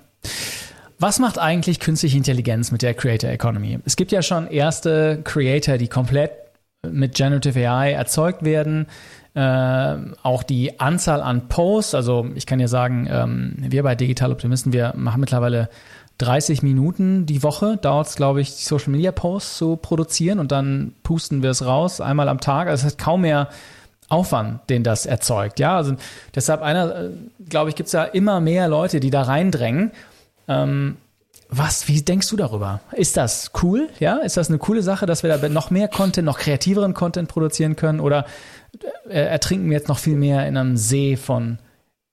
[1.03, 3.79] Was macht eigentlich künstliche Intelligenz mit der Creator Economy?
[3.87, 6.31] Es gibt ja schon erste Creator, die komplett
[6.87, 8.87] mit Generative AI erzeugt werden.
[9.33, 14.31] Äh, auch die Anzahl an Posts, also ich kann ja sagen, ähm, wir bei Digital
[14.31, 15.71] Optimisten, wir machen mittlerweile
[16.19, 20.53] 30 Minuten die Woche, dauert es, glaube ich, die Social Media Posts zu produzieren und
[20.53, 22.69] dann pusten wir es raus, einmal am Tag.
[22.69, 23.49] Also es hat kaum mehr
[24.11, 25.61] Aufwand, den das erzeugt.
[25.61, 25.95] Ja, also
[26.35, 27.11] deshalb einer, äh,
[27.49, 29.93] glaube ich, gibt es ja immer mehr Leute, die da reindrängen
[30.51, 30.97] ähm,
[31.49, 32.81] was, wie denkst du darüber?
[32.93, 33.89] Ist das cool?
[33.99, 37.29] Ja, ist das eine coole Sache, dass wir da noch mehr Content, noch kreativeren Content
[37.29, 38.01] produzieren können?
[38.01, 38.27] Oder
[39.09, 41.59] äh, ertrinken wir jetzt noch viel mehr in einem See von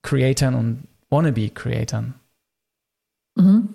[0.02, 2.14] Creatoren und Wannabe-Creatoren?
[3.36, 3.74] Mhm.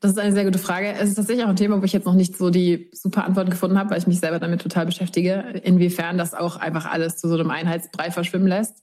[0.00, 0.92] Das ist eine sehr gute Frage.
[0.92, 3.50] Es ist tatsächlich auch ein Thema, wo ich jetzt noch nicht so die super Antworten
[3.50, 7.28] gefunden habe, weil ich mich selber damit total beschäftige, inwiefern das auch einfach alles zu
[7.28, 8.82] so einem Einheitsbrei verschwimmen lässt.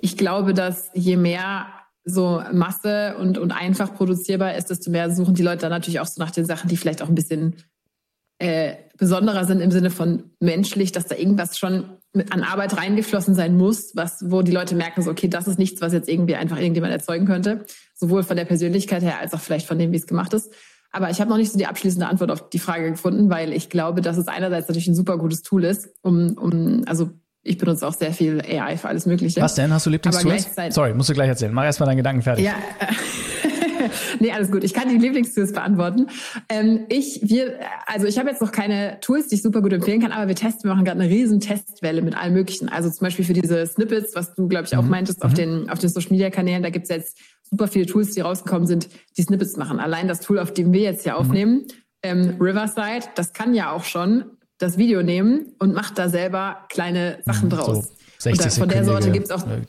[0.00, 1.66] Ich glaube, dass je mehr
[2.04, 6.06] so Masse und, und einfach produzierbar ist, desto mehr suchen die Leute dann natürlich auch
[6.06, 7.56] so nach den Sachen, die vielleicht auch ein bisschen
[8.38, 13.34] äh, besonderer sind im Sinne von menschlich, dass da irgendwas schon mit an Arbeit reingeflossen
[13.34, 16.34] sein muss, was, wo die Leute merken, so, okay, das ist nichts, was jetzt irgendwie
[16.34, 19.96] einfach irgendjemand erzeugen könnte, sowohl von der Persönlichkeit her als auch vielleicht von dem, wie
[19.96, 20.52] es gemacht ist.
[20.90, 23.70] Aber ich habe noch nicht so die abschließende Antwort auf die Frage gefunden, weil ich
[23.70, 27.10] glaube, dass es einerseits natürlich ein super gutes Tool ist, um, um also
[27.44, 29.40] ich benutze auch sehr viel AI für alles Mögliche.
[29.40, 29.72] Was denn?
[29.72, 30.50] Hast du Lieblingstools?
[30.70, 31.52] Sorry, musst du gleich erzählen.
[31.52, 32.44] Mach erstmal deinen Gedanken fertig.
[32.44, 32.54] Ja.
[34.20, 34.62] nee, alles gut.
[34.62, 36.06] Ich kann die Lieblingstools beantworten.
[36.48, 40.00] Ähm, ich, wir, also ich habe jetzt noch keine Tools, die ich super gut empfehlen
[40.00, 42.68] kann, aber wir testen, wir machen gerade eine riesen Testwelle mit allem Möglichen.
[42.68, 44.90] Also zum Beispiel für diese Snippets, was du, glaube ich, auch mhm.
[44.90, 45.36] meintest, auf mhm.
[45.36, 48.88] den, auf den Social Media Kanälen, da gibt's jetzt super viele Tools, die rausgekommen sind,
[49.16, 49.80] die Snippets machen.
[49.80, 51.18] Allein das Tool, auf dem wir jetzt hier mhm.
[51.18, 51.66] aufnehmen,
[52.04, 54.31] ähm, Riverside, das kann ja auch schon
[54.62, 57.92] das Video nehmen und macht da selber kleine Sachen mhm, draus.
[58.18, 59.62] So und da, von der Sorte gibt's auch, äh,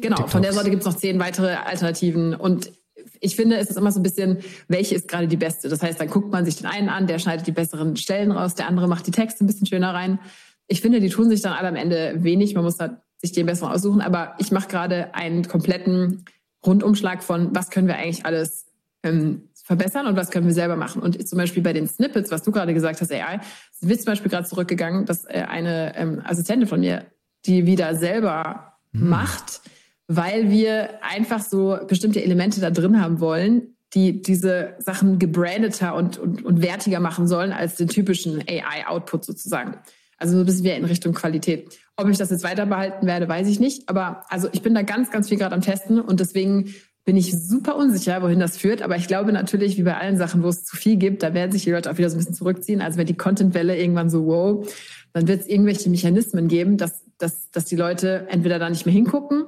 [0.00, 0.32] genau, TikToks.
[0.32, 2.34] von der Sorte gibt's noch zehn weitere Alternativen.
[2.34, 2.72] Und
[3.20, 5.68] ich finde, es ist immer so ein bisschen, welche ist gerade die beste.
[5.68, 8.54] Das heißt, dann guckt man sich den einen an, der schneidet die besseren Stellen raus,
[8.54, 10.18] der andere macht die Texte ein bisschen schöner rein.
[10.66, 12.54] Ich finde, die tun sich dann alle am Ende wenig.
[12.54, 14.00] Man muss halt sich den besseren aussuchen.
[14.00, 16.24] Aber ich mache gerade einen kompletten
[16.64, 18.66] Rundumschlag von, was können wir eigentlich alles
[19.02, 21.02] ähm, verbessern und was können wir selber machen.
[21.02, 23.38] Und zum Beispiel bei den Snippets, was du gerade gesagt hast, AI,
[23.72, 27.04] sind wir zum Beispiel gerade zurückgegangen, dass äh, eine ähm, Assistentin von mir,
[27.44, 29.10] die wieder selber hm.
[29.10, 29.60] macht,
[30.06, 36.16] weil wir einfach so bestimmte Elemente da drin haben wollen, die diese Sachen gebrandeter und,
[36.16, 39.76] und, und wertiger machen sollen als den typischen AI-Output sozusagen.
[40.16, 41.78] Also so ein bisschen mehr in Richtung Qualität.
[41.96, 43.86] Ob ich das jetzt weiter behalten werde, weiß ich nicht.
[43.90, 46.74] Aber also ich bin da ganz, ganz viel gerade am Testen und deswegen
[47.08, 48.82] bin ich super unsicher, wohin das führt.
[48.82, 51.50] Aber ich glaube natürlich, wie bei allen Sachen, wo es zu viel gibt, da werden
[51.52, 52.82] sich die Leute auch wieder so ein bisschen zurückziehen.
[52.82, 54.70] Also wenn die Content-Welle irgendwann so wow,
[55.14, 58.92] dann wird es irgendwelche Mechanismen geben, dass, dass, dass die Leute entweder da nicht mehr
[58.92, 59.46] hingucken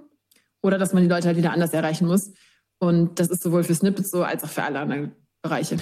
[0.63, 2.33] oder dass man die Leute halt wieder anders erreichen muss.
[2.79, 5.77] Und das ist sowohl für Snippets so als auch für alle anderen Bereiche.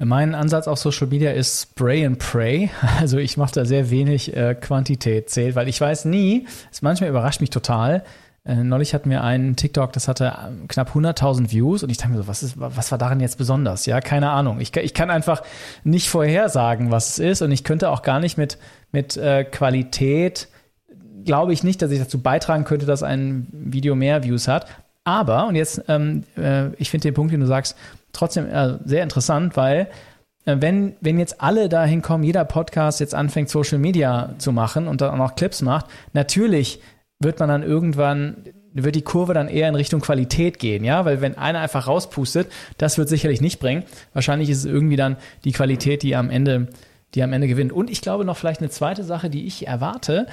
[0.00, 2.68] Mein Ansatz auf Social Media ist Spray and Pray.
[2.98, 7.10] Also ich mache da sehr wenig äh, Quantität zählt, weil ich weiß nie, es manchmal
[7.10, 8.02] überrascht mich total.
[8.44, 12.10] Äh, neulich hatten wir einen TikTok, das hatte ähm, knapp 100.000 Views und ich dachte
[12.10, 13.86] mir so, was, ist, was war daran jetzt besonders?
[13.86, 14.60] Ja, keine Ahnung.
[14.60, 15.42] Ich, ich kann einfach
[15.84, 18.58] nicht vorhersagen, was es ist und ich könnte auch gar nicht mit,
[18.90, 20.48] mit äh, Qualität,
[21.24, 24.66] glaube ich nicht, dass ich dazu beitragen könnte, dass ein Video mehr Views hat.
[25.04, 27.76] Aber, und jetzt, ähm, äh, ich finde den Punkt, den du sagst,
[28.12, 29.88] trotzdem äh, sehr interessant, weil
[30.46, 34.88] äh, wenn, wenn jetzt alle dahin kommen, jeder Podcast jetzt anfängt, Social Media zu machen
[34.88, 36.80] und dann auch noch Clips macht, natürlich
[37.22, 38.36] wird man dann irgendwann,
[38.72, 42.50] wird die Kurve dann eher in Richtung Qualität gehen, ja, weil wenn einer einfach rauspustet,
[42.78, 43.84] das wird sicherlich nicht bringen.
[44.12, 46.68] Wahrscheinlich ist es irgendwie dann die Qualität, die am Ende,
[47.14, 47.72] die am Ende gewinnt.
[47.72, 50.26] Und ich glaube noch vielleicht eine zweite Sache, die ich erwarte,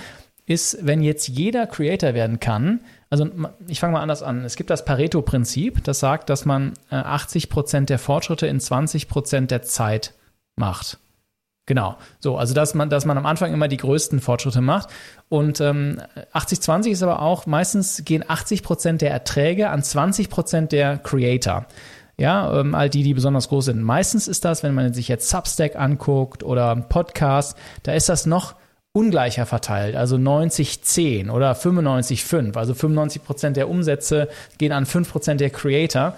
[0.46, 3.28] ist, wenn jetzt jeder Creator werden kann, also
[3.68, 4.44] ich fange mal anders an.
[4.44, 9.08] Es gibt das Pareto-Prinzip, das sagt, dass man 80 äh, Prozent der Fortschritte in 20
[9.08, 10.14] Prozent der Zeit
[10.56, 11.00] macht.
[11.70, 11.98] Genau.
[12.20, 14.90] So, also dass man, dass man am Anfang immer die größten Fortschritte macht.
[15.30, 16.02] Und ähm,
[16.34, 21.68] 80-20 ist aber auch, meistens gehen 80 Prozent der Erträge an 20 Prozent der Creator.
[22.18, 23.84] Ja, ähm, all die, die besonders groß sind.
[23.84, 28.56] Meistens ist das, wenn man sich jetzt Substack anguckt oder Podcast, da ist das noch
[28.92, 32.58] ungleicher verteilt, also 90-10 oder 95-5.
[32.58, 34.28] Also 95 Prozent der Umsätze
[34.58, 36.16] gehen an 5 Prozent der Creator.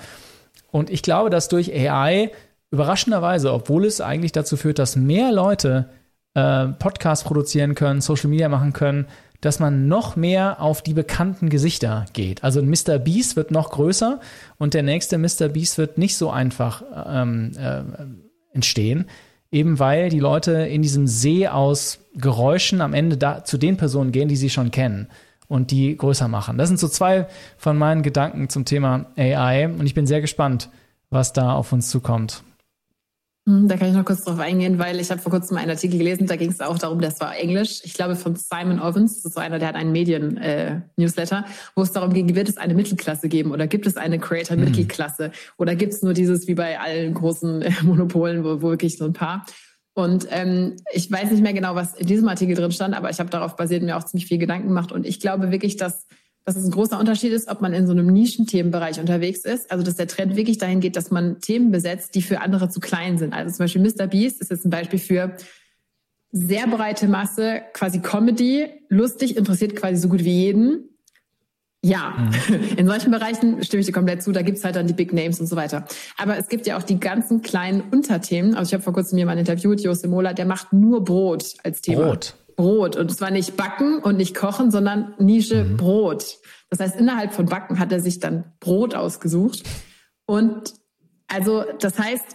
[0.72, 2.32] Und ich glaube, dass durch AI
[2.72, 5.90] überraschenderweise, obwohl es eigentlich dazu führt, dass mehr Leute
[6.34, 9.08] äh, Podcasts produzieren können, Social Media machen können,
[9.42, 12.44] dass man noch mehr auf die bekannten Gesichter geht.
[12.44, 13.00] Also ein Mr.
[13.00, 14.20] Beast wird noch größer
[14.58, 15.50] und der nächste Mr.
[15.50, 17.84] Beast wird nicht so einfach ähm, äh,
[18.54, 19.06] entstehen
[19.52, 24.12] eben weil die Leute in diesem See aus Geräuschen am Ende da zu den Personen
[24.12, 25.08] gehen, die sie schon kennen
[25.48, 26.58] und die größer machen.
[26.58, 30.70] Das sind so zwei von meinen Gedanken zum Thema AI und ich bin sehr gespannt,
[31.10, 32.44] was da auf uns zukommt.
[33.48, 35.98] Hm, da kann ich noch kurz drauf eingehen, weil ich habe vor kurzem einen Artikel
[35.98, 39.26] gelesen, da ging es auch darum, das war Englisch, ich glaube von Simon Ovens, das
[39.26, 42.76] ist so einer, der hat einen Medien-Newsletter, äh, wo es darum ging, wird es eine
[42.76, 45.34] Mittelklasse geben oder gibt es eine Creator-Mittelklasse mhm.
[45.58, 49.06] oder gibt es nur dieses wie bei allen großen äh, Monopolen, wo, wo wirklich so
[49.06, 49.44] ein paar.
[49.94, 53.20] Und ähm, ich weiß nicht mehr genau, was in diesem Artikel drin stand, aber ich
[53.20, 56.06] habe darauf basiert mir auch ziemlich viel Gedanken gemacht und ich glaube wirklich, dass
[56.46, 59.72] dass es ein großer Unterschied ist, ob man in so einem Nischenthemenbereich unterwegs ist.
[59.72, 62.80] Also dass der Trend wirklich dahin geht, dass man Themen besetzt, die für andere zu
[62.80, 63.34] klein sind.
[63.34, 64.08] Also zum Beispiel Mr.
[64.08, 65.36] Beast ist jetzt ein Beispiel für
[66.32, 70.88] sehr breite Masse, quasi Comedy, lustig, interessiert quasi so gut wie jeden.
[71.84, 72.64] Ja, mhm.
[72.78, 74.32] in solchen Bereichen stimme ich dir komplett zu.
[74.32, 75.86] Da gibt's halt dann die Big Names und so weiter.
[76.18, 78.56] Aber es gibt ja auch die ganzen kleinen Unterthemen.
[78.56, 82.06] Also ich habe vor kurzem jemanden interviewt, Jose Mola, der macht nur Brot als Thema.
[82.06, 82.36] Brot.
[82.56, 82.96] Brot.
[82.96, 85.78] Und zwar nicht backen und nicht kochen, sondern Nische mhm.
[85.78, 86.40] Brot.
[86.70, 89.64] Das heißt, innerhalb von Backen hat er sich dann Brot ausgesucht.
[90.26, 90.74] Und
[91.28, 92.26] also, das heißt,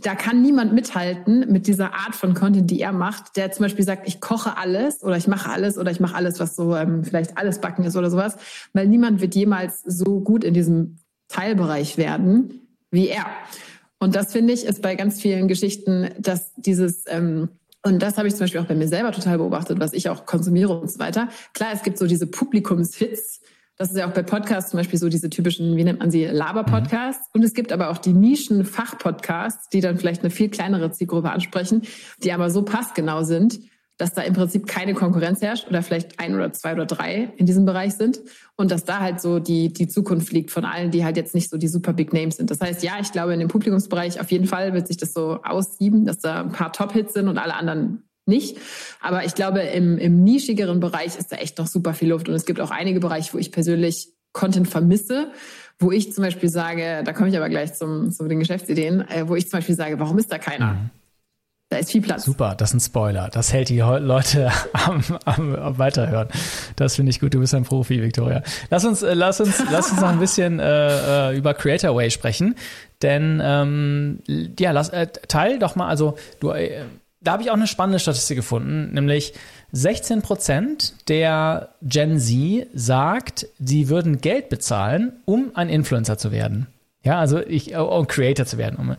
[0.00, 3.84] da kann niemand mithalten mit dieser Art von Content, die er macht, der zum Beispiel
[3.84, 7.04] sagt, ich koche alles oder ich mache alles oder ich mache alles, was so ähm,
[7.04, 8.36] vielleicht alles backen ist oder sowas,
[8.72, 13.26] weil niemand wird jemals so gut in diesem Teilbereich werden wie er.
[13.98, 17.48] Und das finde ich ist bei ganz vielen Geschichten, dass dieses ähm,
[17.84, 20.24] und das habe ich zum Beispiel auch bei mir selber total beobachtet, was ich auch
[20.24, 21.28] konsumiere und so weiter.
[21.52, 23.42] Klar, es gibt so diese Publikumshits.
[23.76, 26.24] Das ist ja auch bei Podcasts zum Beispiel so diese typischen, wie nennt man sie,
[26.24, 27.28] Laber-Podcasts.
[27.28, 27.40] Mhm.
[27.40, 31.82] Und es gibt aber auch die Nischen-Fach-Podcasts, die dann vielleicht eine viel kleinere Zielgruppe ansprechen,
[32.22, 33.58] die aber so passgenau sind,
[33.96, 37.46] dass da im Prinzip keine Konkurrenz herrscht oder vielleicht ein oder zwei oder drei in
[37.46, 38.20] diesem Bereich sind
[38.56, 41.48] und dass da halt so die, die Zukunft liegt von allen, die halt jetzt nicht
[41.48, 42.50] so die super Big Names sind.
[42.50, 45.40] Das heißt, ja, ich glaube, in dem Publikumsbereich auf jeden Fall wird sich das so
[45.44, 48.58] aussieben, dass da ein paar Top-Hits sind und alle anderen nicht.
[49.00, 52.34] Aber ich glaube, im, im nischigeren Bereich ist da echt noch super viel Luft und
[52.34, 55.30] es gibt auch einige Bereiche, wo ich persönlich Content vermisse,
[55.78, 59.28] wo ich zum Beispiel sage, da komme ich aber gleich zum, zu den Geschäftsideen, äh,
[59.28, 60.90] wo ich zum Beispiel sage, warum ist da keiner?
[61.74, 62.24] Da ist viel Platz.
[62.24, 63.28] Super, das ist ein Spoiler.
[63.32, 66.28] Das hält die Leute am, am, am Weiterhören.
[66.76, 67.34] Das finde ich gut.
[67.34, 68.44] Du bist ein Profi, Victoria.
[68.70, 72.12] Lass uns, äh, lass uns, lass uns noch ein bisschen äh, äh, über Creator Way
[72.12, 72.54] sprechen.
[73.02, 74.20] Denn ähm,
[74.56, 76.82] ja, lass, äh, teil doch mal, also du, äh,
[77.20, 79.34] da habe ich auch eine spannende Statistik gefunden, nämlich
[79.72, 86.68] 16 Prozent der Gen Z sagt, sie würden Geld bezahlen, um ein Influencer zu werden.
[87.02, 88.96] Ja, also ich, um Creator zu werden.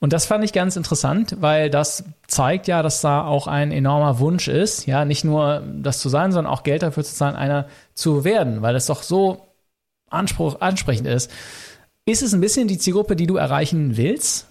[0.00, 4.20] Und das fand ich ganz interessant, weil das zeigt ja, dass da auch ein enormer
[4.20, 7.66] Wunsch ist, ja, nicht nur das zu sein, sondern auch Geld dafür zu zahlen, einer
[7.94, 9.48] zu werden, weil es doch so
[10.08, 11.30] Anspruch, ansprechend ist.
[12.06, 14.46] Ist es ein bisschen die Zielgruppe, die du erreichen willst?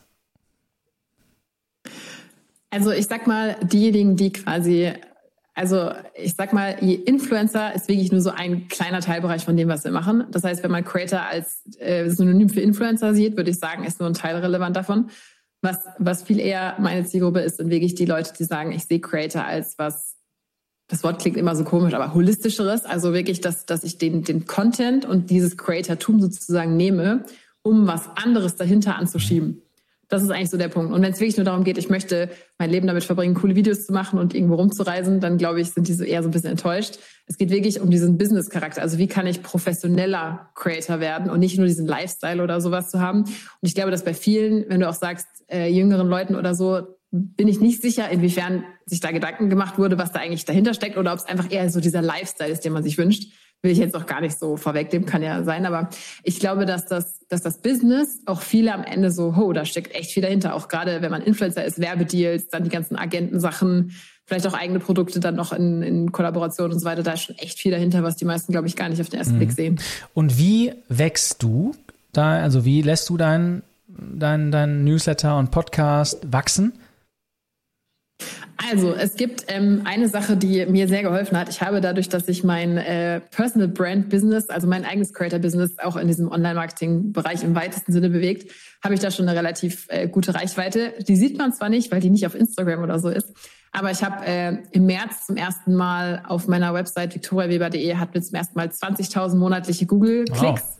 [2.69, 4.91] Also ich sag mal, diejenigen, die quasi,
[5.55, 9.85] also ich sag mal, Influencer ist wirklich nur so ein kleiner Teilbereich von dem, was
[9.85, 10.25] wir machen.
[10.31, 13.99] Das heißt, wenn man Creator als äh, Synonym für Influencer sieht, würde ich sagen, ist
[13.99, 15.09] nur ein Teil relevant davon.
[15.61, 18.99] Was, was viel eher meine Zielgruppe ist, sind wirklich die Leute, die sagen, ich sehe
[18.99, 20.15] Creator als was,
[20.87, 22.85] das Wort klingt immer so komisch, aber holistischeres.
[22.85, 27.25] Also wirklich, dass, dass ich den, den Content und dieses Creator-Tum sozusagen nehme,
[27.63, 29.61] um was anderes dahinter anzuschieben.
[30.09, 30.93] Das ist eigentlich so der Punkt.
[30.93, 33.85] Und wenn es wirklich nur darum geht, ich möchte mein Leben damit verbringen, coole Videos
[33.85, 36.99] zu machen und irgendwo rumzureisen, dann glaube ich, sind diese eher so ein bisschen enttäuscht.
[37.25, 38.81] Es geht wirklich um diesen Business-Charakter.
[38.81, 43.01] Also wie kann ich professioneller Creator werden und nicht nur diesen Lifestyle oder sowas zu
[43.01, 43.23] haben.
[43.23, 46.87] Und ich glaube, dass bei vielen, wenn du auch sagst, äh, jüngeren Leuten oder so,
[47.11, 50.97] bin ich nicht sicher, inwiefern sich da Gedanken gemacht wurde, was da eigentlich dahinter steckt
[50.97, 53.77] oder ob es einfach eher so dieser Lifestyle ist, den man sich wünscht will ich
[53.77, 55.89] jetzt auch gar nicht so vorwegnehmen, kann ja sein, aber
[56.23, 59.95] ich glaube, dass das, dass das Business auch viele am Ende so, oh, da steckt
[59.95, 63.93] echt viel dahinter, auch gerade wenn man Influencer ist, Werbedeals, dann die ganzen Agentensachen,
[64.25, 67.37] vielleicht auch eigene Produkte dann noch in, in Kollaboration und so weiter, da ist schon
[67.37, 69.39] echt viel dahinter, was die meisten, glaube ich, gar nicht auf den ersten mhm.
[69.39, 69.79] Blick sehen.
[70.13, 71.73] Und wie wächst du
[72.13, 76.73] da, also wie lässt du dein, dein, dein Newsletter und Podcast wachsen?
[78.69, 81.47] Also, es gibt ähm, eine Sache, die mir sehr geholfen hat.
[81.49, 85.77] Ich habe dadurch, dass ich mein äh, Personal Brand Business, also mein eigenes Creator Business,
[85.77, 88.51] auch in diesem Online-Marketing-Bereich im weitesten Sinne bewegt,
[88.83, 90.93] habe ich da schon eine relativ äh, gute Reichweite.
[91.07, 93.33] Die sieht man zwar nicht, weil die nicht auf Instagram oder so ist,
[93.71, 98.21] aber ich habe äh, im März zum ersten Mal auf meiner Website victoriaweber.de hat mir
[98.21, 100.41] zum ersten Mal 20.000 monatliche Google-Klicks.
[100.41, 100.77] Wow.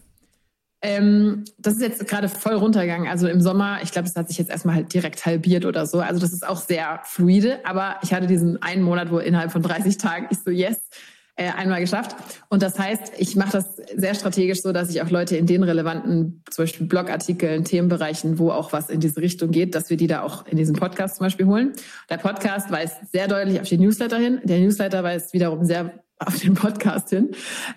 [0.82, 3.10] Ähm, das ist jetzt gerade voll runtergegangen.
[3.10, 6.00] Also im Sommer, ich glaube, es hat sich jetzt erstmal halt direkt halbiert oder so.
[6.00, 7.66] Also das ist auch sehr fluide.
[7.66, 10.90] Aber ich hatte diesen einen Monat, wo innerhalb von 30 Tagen ich so, yes,
[11.38, 12.16] äh, einmal geschafft.
[12.50, 15.64] Und das heißt, ich mache das sehr strategisch so, dass ich auch Leute in den
[15.64, 20.08] relevanten, zum Beispiel Blogartikeln, Themenbereichen, wo auch was in diese Richtung geht, dass wir die
[20.08, 21.74] da auch in diesen Podcast zum Beispiel holen.
[22.10, 24.42] Der Podcast weist sehr deutlich auf den Newsletter hin.
[24.44, 27.32] Der Newsletter weist wiederum sehr auf den Podcast hin.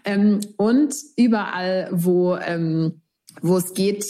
[0.04, 3.00] Ähm, und überall, wo, ähm,
[3.42, 4.04] wo es geht,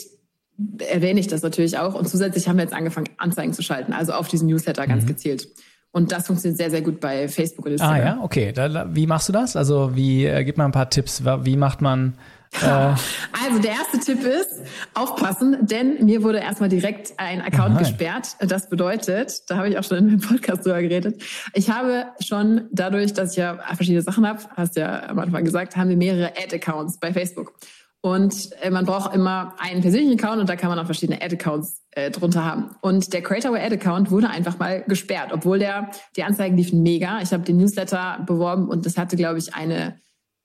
[0.78, 1.94] erwähne ich das natürlich auch.
[1.94, 5.08] Und zusätzlich haben wir jetzt angefangen, Anzeigen zu schalten, also auf diesen Newsletter ganz mhm.
[5.08, 5.48] gezielt.
[5.92, 7.96] Und das funktioniert sehr, sehr gut bei Facebook und Instagram.
[7.96, 8.52] Ah ja, okay.
[8.52, 9.56] Da, wie machst du das?
[9.56, 11.24] Also wie, äh, gib mal ein paar Tipps.
[11.24, 12.14] Wie macht man
[12.52, 14.62] also der erste Tipp ist,
[14.94, 17.78] aufpassen, denn mir wurde erstmal direkt ein Account Aha.
[17.78, 18.36] gesperrt.
[18.40, 21.22] Das bedeutet, da habe ich auch schon in meinem Podcast drüber geredet,
[21.54, 25.76] ich habe schon dadurch, dass ich ja verschiedene Sachen habe, hast ja am Anfang gesagt,
[25.76, 27.54] haben wir mehrere Ad-Accounts bei Facebook.
[28.02, 31.82] Und äh, man braucht immer einen persönlichen Account und da kann man auch verschiedene Ad-Accounts
[31.90, 32.70] äh, drunter haben.
[32.80, 37.20] Und der Creatorway Ad-Account wurde einfach mal gesperrt, obwohl der die Anzeigen liefen mega.
[37.20, 40.00] Ich habe den Newsletter beworben und das hatte, glaube ich, eine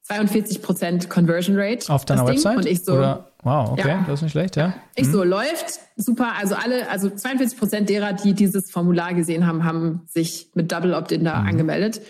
[0.08, 1.92] 42 Prozent Conversion Rate.
[1.92, 2.58] Auf deiner Website?
[2.58, 4.06] Und ich so, Oder, wow, okay, ja.
[4.08, 4.76] das ist nicht schlecht, ja.
[4.96, 5.12] Ich mhm.
[5.12, 6.34] so, läuft, super.
[6.38, 10.94] Also alle, also 42 Prozent derer, die dieses Formular gesehen haben, haben sich mit Double
[10.94, 11.48] Opt-in da mhm.
[11.48, 12.02] angemeldet.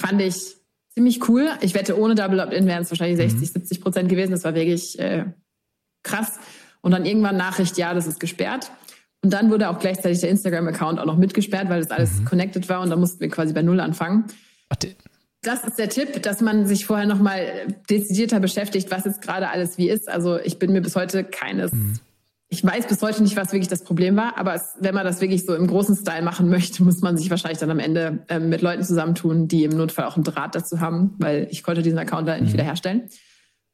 [0.00, 0.56] Fand ich
[0.94, 1.48] ziemlich cool.
[1.60, 3.60] Ich wette, ohne Double Opt-in wären es wahrscheinlich 60, mhm.
[3.60, 4.32] 70 Prozent gewesen.
[4.32, 5.26] Das war wirklich äh,
[6.02, 6.40] krass.
[6.80, 8.72] Und dann irgendwann Nachricht, ja, das ist gesperrt.
[9.22, 12.24] Und dann wurde auch gleichzeitig der Instagram-Account auch noch mitgesperrt, weil das alles mhm.
[12.24, 14.24] connected war und da mussten wir quasi bei Null anfangen.
[14.68, 14.76] Ach,
[15.46, 19.78] das ist der Tipp, dass man sich vorher nochmal dezidierter beschäftigt, was jetzt gerade alles
[19.78, 20.08] wie ist.
[20.08, 21.98] Also ich bin mir bis heute keines, mhm.
[22.48, 25.20] ich weiß bis heute nicht, was wirklich das Problem war, aber es, wenn man das
[25.20, 28.48] wirklich so im großen Style machen möchte, muss man sich wahrscheinlich dann am Ende ähm,
[28.48, 31.98] mit Leuten zusammentun, die im Notfall auch einen Draht dazu haben, weil ich konnte diesen
[31.98, 32.54] Account da nicht mhm.
[32.54, 33.08] wiederherstellen.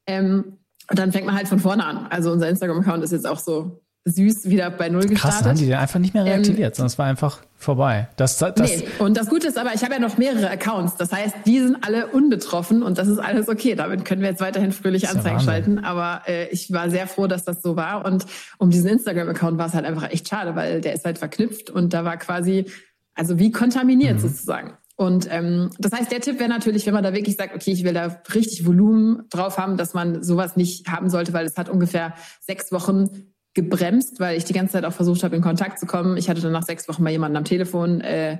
[0.07, 0.59] Ähm,
[0.90, 2.07] und dann fängt man halt von vorne an.
[2.11, 5.38] Also unser Instagram-Account ist jetzt auch so süß wieder bei Null gestartet.
[5.38, 8.09] Krass, haben die den einfach nicht mehr reaktiviert, ähm, sondern es war einfach vorbei.
[8.16, 10.96] Das, das, nee, und das Gute ist aber, ich habe ja noch mehrere Accounts.
[10.96, 13.74] Das heißt, die sind alle unbetroffen und das ist alles okay.
[13.74, 15.78] Damit können wir jetzt weiterhin fröhlich Anzeigen ja schalten.
[15.80, 18.07] Aber äh, ich war sehr froh, dass das so war.
[18.07, 18.24] Und
[18.57, 21.92] um diesen Instagram-Account war es halt einfach echt schade, weil der ist halt verknüpft und
[21.92, 22.66] da war quasi,
[23.14, 24.20] also wie kontaminiert mhm.
[24.20, 24.72] sozusagen.
[24.96, 27.84] Und ähm, das heißt, der Tipp wäre natürlich, wenn man da wirklich sagt, okay, ich
[27.84, 31.70] will da richtig Volumen drauf haben, dass man sowas nicht haben sollte, weil es hat
[31.70, 33.09] ungefähr sechs Wochen
[33.55, 36.16] gebremst, weil ich die ganze Zeit auch versucht habe, in Kontakt zu kommen.
[36.16, 38.38] Ich hatte dann nach sechs Wochen mal jemanden am Telefon äh,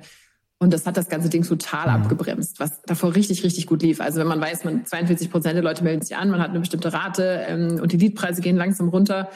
[0.61, 2.03] und das hat das ganze Ding total mhm.
[2.03, 3.99] abgebremst, was davor richtig, richtig gut lief.
[3.99, 6.59] Also wenn man weiß, man 42 Prozent der Leute melden sich an, man hat eine
[6.59, 9.29] bestimmte Rate ähm, und die Leadpreise gehen langsam runter,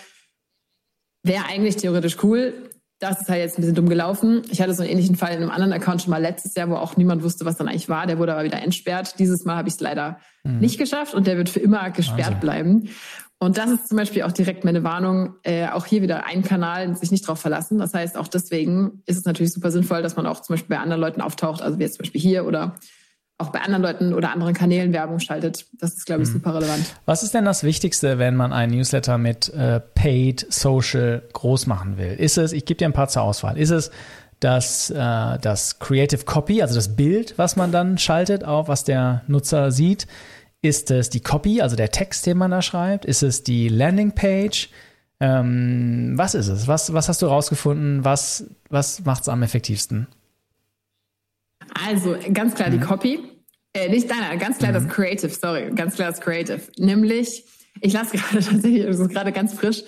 [1.24, 2.54] wäre eigentlich theoretisch cool.
[3.00, 4.44] Das ist halt jetzt ein bisschen dumm gelaufen.
[4.52, 6.76] Ich hatte so einen ähnlichen Fall in einem anderen Account schon mal letztes Jahr, wo
[6.76, 8.06] auch niemand wusste, was dann eigentlich war.
[8.06, 9.18] Der wurde aber wieder entsperrt.
[9.18, 10.60] Dieses Mal habe ich es leider mhm.
[10.60, 12.40] nicht geschafft und der wird für immer gesperrt also.
[12.40, 12.90] bleiben.
[13.38, 16.96] Und das ist zum Beispiel auch direkt meine Warnung, äh, auch hier wieder ein Kanal,
[16.96, 17.78] sich nicht drauf verlassen.
[17.78, 20.82] Das heißt, auch deswegen ist es natürlich super sinnvoll, dass man auch zum Beispiel bei
[20.82, 22.76] anderen Leuten auftaucht, also wie jetzt zum Beispiel hier oder
[23.38, 25.66] auch bei anderen Leuten oder anderen Kanälen Werbung schaltet.
[25.74, 26.34] Das ist, glaube ich, mhm.
[26.34, 26.86] super relevant.
[27.06, 31.98] Was ist denn das Wichtigste, wenn man einen Newsletter mit äh, Paid Social groß machen
[31.98, 32.14] will?
[32.14, 33.92] Ist es, ich gebe dir ein paar zur Auswahl, ist es
[34.40, 39.24] das, äh, das Creative Copy, also das Bild, was man dann schaltet, auf was der
[39.28, 40.08] Nutzer sieht?
[40.66, 43.06] Ist es die Copy, also der Text, den man da schreibt?
[43.06, 44.70] Ist es die Landingpage?
[45.20, 46.68] Ähm, was ist es?
[46.68, 48.04] Was, was hast du rausgefunden?
[48.04, 50.08] Was, was macht es am effektivsten?
[51.88, 52.74] Also ganz klar mhm.
[52.74, 53.20] die Copy.
[53.74, 54.88] Äh, nicht deiner, ganz klar mhm.
[54.88, 56.62] das Creative, sorry, ganz klar das Creative.
[56.80, 57.46] Nämlich,
[57.82, 59.84] ich lasse gerade tatsächlich, das ist gerade ganz frisch,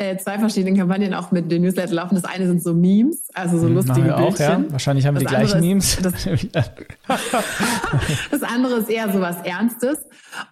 [0.00, 2.14] äh, zwei verschiedene Kampagnen auch mit den Newsletter laufen.
[2.14, 4.64] Das eine sind so Memes, also so mhm, lustige wir auch, Bildchen.
[4.64, 4.72] Ja.
[4.72, 5.98] Wahrscheinlich haben wir das die gleichen Memes.
[6.00, 6.14] Das,
[8.30, 9.98] das, andere ist eher so was Ernstes.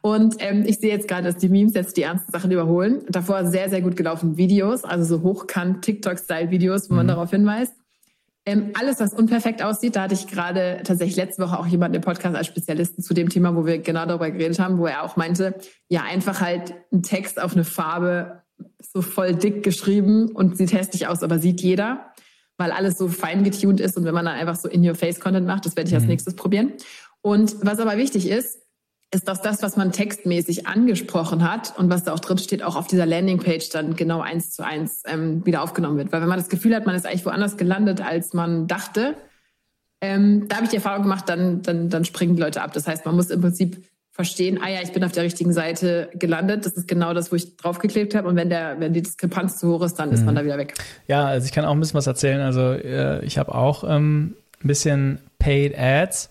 [0.02, 3.04] Und ähm, ich sehe jetzt gerade, dass die Memes jetzt die ernsten Sachen überholen.
[3.08, 7.08] Davor sehr, sehr gut gelaufen Videos, also so hochkant TikTok-Style-Videos, wo man mhm.
[7.08, 7.72] darauf hinweist.
[8.44, 12.02] Ähm, alles, was unperfekt aussieht, da hatte ich gerade tatsächlich letzte Woche auch jemanden im
[12.02, 15.16] Podcast als Spezialisten zu dem Thema, wo wir genau darüber geredet haben, wo er auch
[15.16, 15.54] meinte,
[15.88, 18.42] ja, einfach halt einen Text auf eine Farbe
[18.80, 22.12] so voll dick geschrieben und sieht hässlich aus, aber sieht jeder,
[22.56, 25.76] weil alles so fein getuned ist und wenn man dann einfach so in-your-face-Content macht, das
[25.76, 26.10] werde ich als mhm.
[26.10, 26.72] nächstes probieren.
[27.20, 28.58] Und was aber wichtig ist,
[29.12, 32.76] ist, dass das, was man textmäßig angesprochen hat und was da auch drin steht, auch
[32.76, 36.12] auf dieser Landingpage dann genau eins zu eins ähm, wieder aufgenommen wird.
[36.12, 39.16] Weil wenn man das Gefühl hat, man ist eigentlich woanders gelandet, als man dachte,
[40.00, 42.72] ähm, da habe ich die Erfahrung gemacht, dann, dann, dann springen die Leute ab.
[42.74, 43.82] Das heißt, man muss im Prinzip
[44.18, 46.66] verstehen, ah ja, ich bin auf der richtigen Seite gelandet.
[46.66, 48.26] Das ist genau das, wo ich draufgeklebt habe.
[48.26, 50.38] Und wenn der, wenn die Diskrepanz zu hoch ist, dann ist man mhm.
[50.38, 50.74] da wieder weg.
[51.06, 52.40] Ja, also ich kann auch ein bisschen was erzählen.
[52.40, 56.30] Also äh, ich habe auch ähm, ein bisschen Paid Ads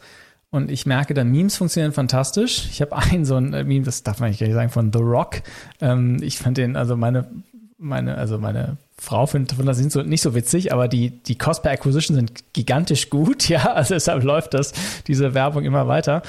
[0.49, 2.67] und ich merke, da Memes funktionieren fantastisch.
[2.69, 4.99] Ich habe einen so ein Meme, das darf man nicht gar nicht sagen, von The
[4.99, 5.37] Rock.
[5.79, 7.25] Ähm, ich fand den, also meine,
[7.77, 11.63] meine, also meine Frau findet das sind so, nicht so witzig, aber die, die Cost
[11.63, 13.71] per Acquisition sind gigantisch gut, ja.
[13.71, 14.73] Also deshalb läuft das,
[15.07, 16.21] diese Werbung immer weiter.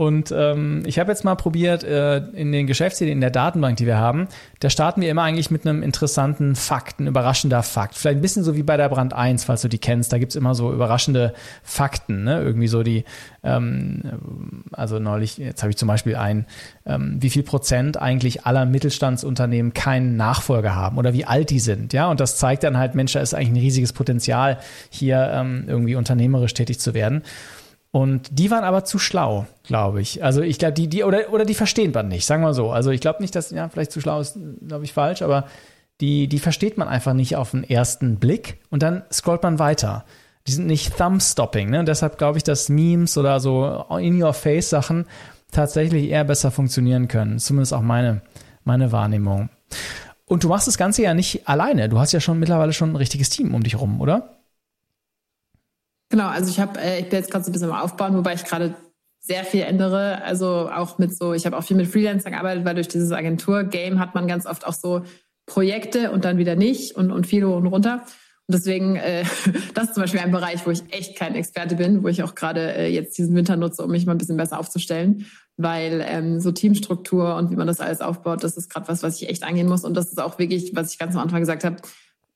[0.00, 3.84] Und ähm, ich habe jetzt mal probiert, äh, in den Geschäftsideen, in der Datenbank, die
[3.84, 4.28] wir haben,
[4.58, 7.96] da starten wir immer eigentlich mit einem interessanten Fakt, ein überraschender Fakt.
[7.96, 10.10] Vielleicht ein bisschen so wie bei der Brand 1, falls du die kennst.
[10.10, 12.40] Da gibt's immer so überraschende Fakten, ne?
[12.40, 13.04] Irgendwie so die,
[13.44, 14.00] ähm,
[14.72, 16.46] also neulich, jetzt habe ich zum Beispiel ein,
[16.86, 21.92] ähm, wie viel Prozent eigentlich aller Mittelstandsunternehmen keinen Nachfolger haben oder wie alt die sind,
[21.92, 22.10] ja.
[22.10, 25.94] Und das zeigt dann halt, Mensch, da ist eigentlich ein riesiges Potenzial, hier ähm, irgendwie
[25.94, 27.22] unternehmerisch tätig zu werden.
[27.92, 30.22] Und die waren aber zu schlau, glaube ich.
[30.22, 32.70] Also ich glaube, die, die, oder, oder die versteht man nicht, sagen wir so.
[32.70, 35.46] Also ich glaube nicht, dass, ja, vielleicht zu schlau ist, glaube ich, falsch, aber
[36.00, 40.04] die, die versteht man einfach nicht auf den ersten Blick und dann scrollt man weiter.
[40.46, 41.80] Die sind nicht Thumb-Stopping, ne?
[41.80, 45.06] Und deshalb glaube ich, dass Memes oder so In-Your-Face-Sachen
[45.50, 47.38] tatsächlich eher besser funktionieren können.
[47.38, 48.22] Zumindest auch meine,
[48.64, 49.50] meine Wahrnehmung.
[50.26, 51.88] Und du machst das Ganze ja nicht alleine.
[51.88, 54.39] Du hast ja schon mittlerweile schon ein richtiges Team um dich rum, oder?
[56.10, 58.34] Genau, also ich habe, äh, ich bin jetzt gerade so ein bisschen am Aufbauen, wobei
[58.34, 58.74] ich gerade
[59.20, 60.22] sehr viel ändere.
[60.22, 64.00] Also auch mit so, ich habe auch viel mit Freelancern gearbeitet, weil durch dieses Agentur-Game
[64.00, 65.02] hat man ganz oft auch so
[65.46, 68.02] Projekte und dann wieder nicht und, und viel hoch und runter.
[68.48, 69.22] Und deswegen, äh,
[69.74, 72.34] das ist zum Beispiel ein Bereich, wo ich echt kein Experte bin, wo ich auch
[72.34, 75.26] gerade äh, jetzt diesen Winter nutze, um mich mal ein bisschen besser aufzustellen.
[75.56, 79.20] Weil ähm, so Teamstruktur und wie man das alles aufbaut, das ist gerade was, was
[79.20, 79.84] ich echt angehen muss.
[79.84, 81.76] Und das ist auch wirklich, was ich ganz am Anfang gesagt habe,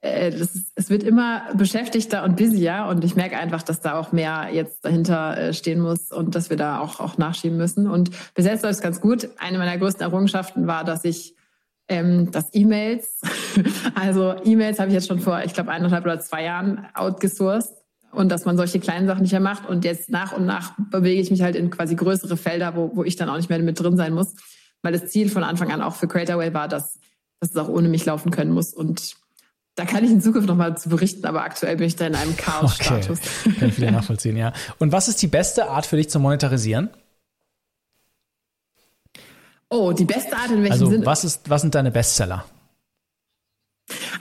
[0.05, 4.51] ist, es wird immer beschäftigter und busier und ich merke einfach, dass da auch mehr
[4.53, 7.89] jetzt dahinter äh, stehen muss und dass wir da auch, auch nachschieben müssen.
[7.89, 9.29] Und bis jetzt läuft es ganz gut.
[9.39, 11.35] Eine meiner größten Errungenschaften war, dass ich
[11.89, 13.23] ähm, das E-Mails,
[13.95, 17.73] also E-Mails habe ich jetzt schon vor, ich glaube, eineinhalb oder zwei Jahren outgesourced
[18.13, 19.67] und dass man solche kleinen Sachen nicht mehr macht.
[19.69, 23.05] Und jetzt nach und nach bewege ich mich halt in quasi größere Felder, wo, wo
[23.05, 24.35] ich dann auch nicht mehr mit drin sein muss.
[24.83, 26.99] Weil das Ziel von Anfang an auch für Creatorway war, dass,
[27.41, 28.75] dass es auch ohne mich laufen können muss.
[28.75, 29.17] Und
[29.75, 32.37] da kann ich in Zukunft nochmal zu berichten, aber aktuell bin ich da in einem
[32.37, 33.19] Chaos-Status.
[33.45, 33.59] Okay.
[33.59, 34.53] Kann ich wieder nachvollziehen, ja.
[34.79, 36.91] Und was ist die beste Art für dich zu monetarisieren?
[39.69, 41.07] Oh, die beste Art in welchem also, Sinne?
[41.07, 42.45] Was, ist, was sind deine Bestseller?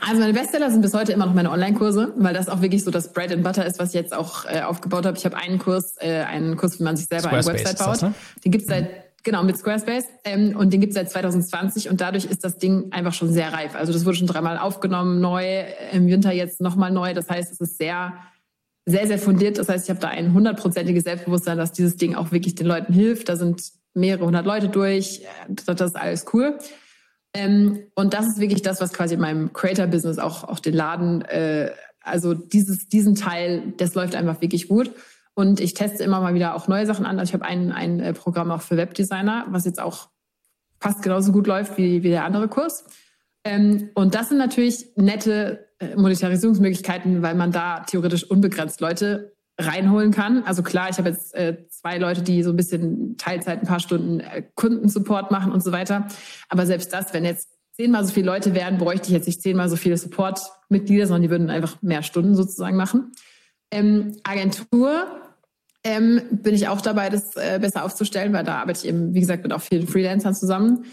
[0.01, 2.91] Also meine Bestseller sind bis heute immer noch meine Online-Kurse, weil das auch wirklich so
[2.91, 5.18] das Bread and Butter ist, was ich jetzt auch äh, aufgebaut habe.
[5.18, 7.93] Ich habe einen Kurs, äh, einen Kurs, wie man sich selber eine Website baut.
[7.93, 8.14] Das, ne?
[8.43, 10.05] Den gibt's seit Genau, mit Squarespace.
[10.26, 13.76] Ähm, und den gibt's seit 2020 und dadurch ist das Ding einfach schon sehr reif.
[13.76, 15.63] Also das wurde schon dreimal aufgenommen, neu,
[15.93, 17.13] im Winter jetzt nochmal neu.
[17.13, 18.13] Das heißt, es ist sehr,
[18.86, 19.57] sehr, sehr fundiert.
[19.57, 22.91] Das heißt, ich habe da ein hundertprozentiges Selbstbewusstsein, dass dieses Ding auch wirklich den Leuten
[22.91, 23.30] hilft.
[23.30, 23.63] Da sind
[23.93, 25.21] mehrere hundert Leute durch.
[25.47, 26.57] Das ist alles cool.
[27.34, 31.21] Ähm, und das ist wirklich das, was quasi in meinem Creator-Business auch, auch den Laden,
[31.24, 31.71] äh,
[32.01, 34.91] also dieses, diesen Teil, das läuft einfach wirklich gut.
[35.36, 37.19] Und ich teste immer mal wieder auch neue Sachen an.
[37.19, 40.09] Also ich habe ein, ein äh, Programm auch für Webdesigner, was jetzt auch
[40.79, 42.86] fast genauso gut läuft wie, wie der andere Kurs.
[43.43, 50.11] Ähm, und das sind natürlich nette äh, Monetarisierungsmöglichkeiten, weil man da theoretisch unbegrenzt Leute reinholen
[50.11, 50.43] kann.
[50.43, 53.79] Also klar, ich habe jetzt äh, zwei Leute, die so ein bisschen Teilzeit, ein paar
[53.79, 56.07] Stunden äh, Kundensupport machen und so weiter.
[56.49, 59.69] Aber selbst das, wenn jetzt zehnmal so viele Leute wären, bräuchte ich jetzt nicht zehnmal
[59.69, 63.11] so viele Support-Mitglieder, sondern die würden einfach mehr Stunden sozusagen machen.
[63.71, 65.05] Ähm, Agentur
[65.84, 69.19] ähm, bin ich auch dabei, das äh, besser aufzustellen, weil da arbeite ich eben, wie
[69.19, 70.86] gesagt, mit auch vielen Freelancern zusammen,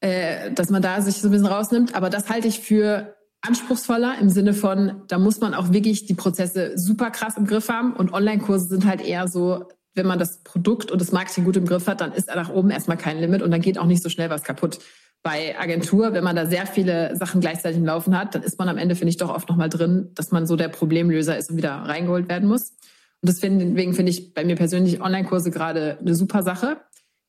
[0.00, 1.94] äh, dass man da sich so ein bisschen rausnimmt.
[1.94, 6.14] Aber das halte ich für anspruchsvoller im Sinne von, da muss man auch wirklich die
[6.14, 9.64] Prozesse super krass im Griff haben und Online-Kurse sind halt eher so,
[9.94, 12.70] wenn man das Produkt und das Marketing gut im Griff hat, dann ist nach oben
[12.70, 14.78] erstmal kein Limit und dann geht auch nicht so schnell was kaputt.
[15.22, 18.68] Bei Agentur, wenn man da sehr viele Sachen gleichzeitig im Laufen hat, dann ist man
[18.68, 21.56] am Ende, finde ich, doch oft nochmal drin, dass man so der Problemlöser ist und
[21.56, 22.74] wieder reingeholt werden muss.
[23.22, 26.78] Und deswegen finde ich bei mir persönlich Online-Kurse gerade eine super Sache.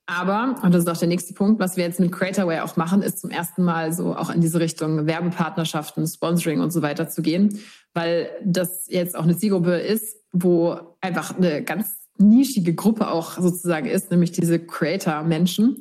[0.08, 3.02] Aber, und das ist auch der nächste Punkt, was wir jetzt mit Creatorway auch machen,
[3.02, 7.22] ist zum ersten Mal so auch in diese Richtung Werbepartnerschaften, Sponsoring und so weiter zu
[7.22, 7.60] gehen,
[7.94, 11.88] weil das jetzt auch eine Zielgruppe ist, wo einfach eine ganz
[12.18, 15.78] nischige Gruppe auch sozusagen ist, nämlich diese Creator-Menschen.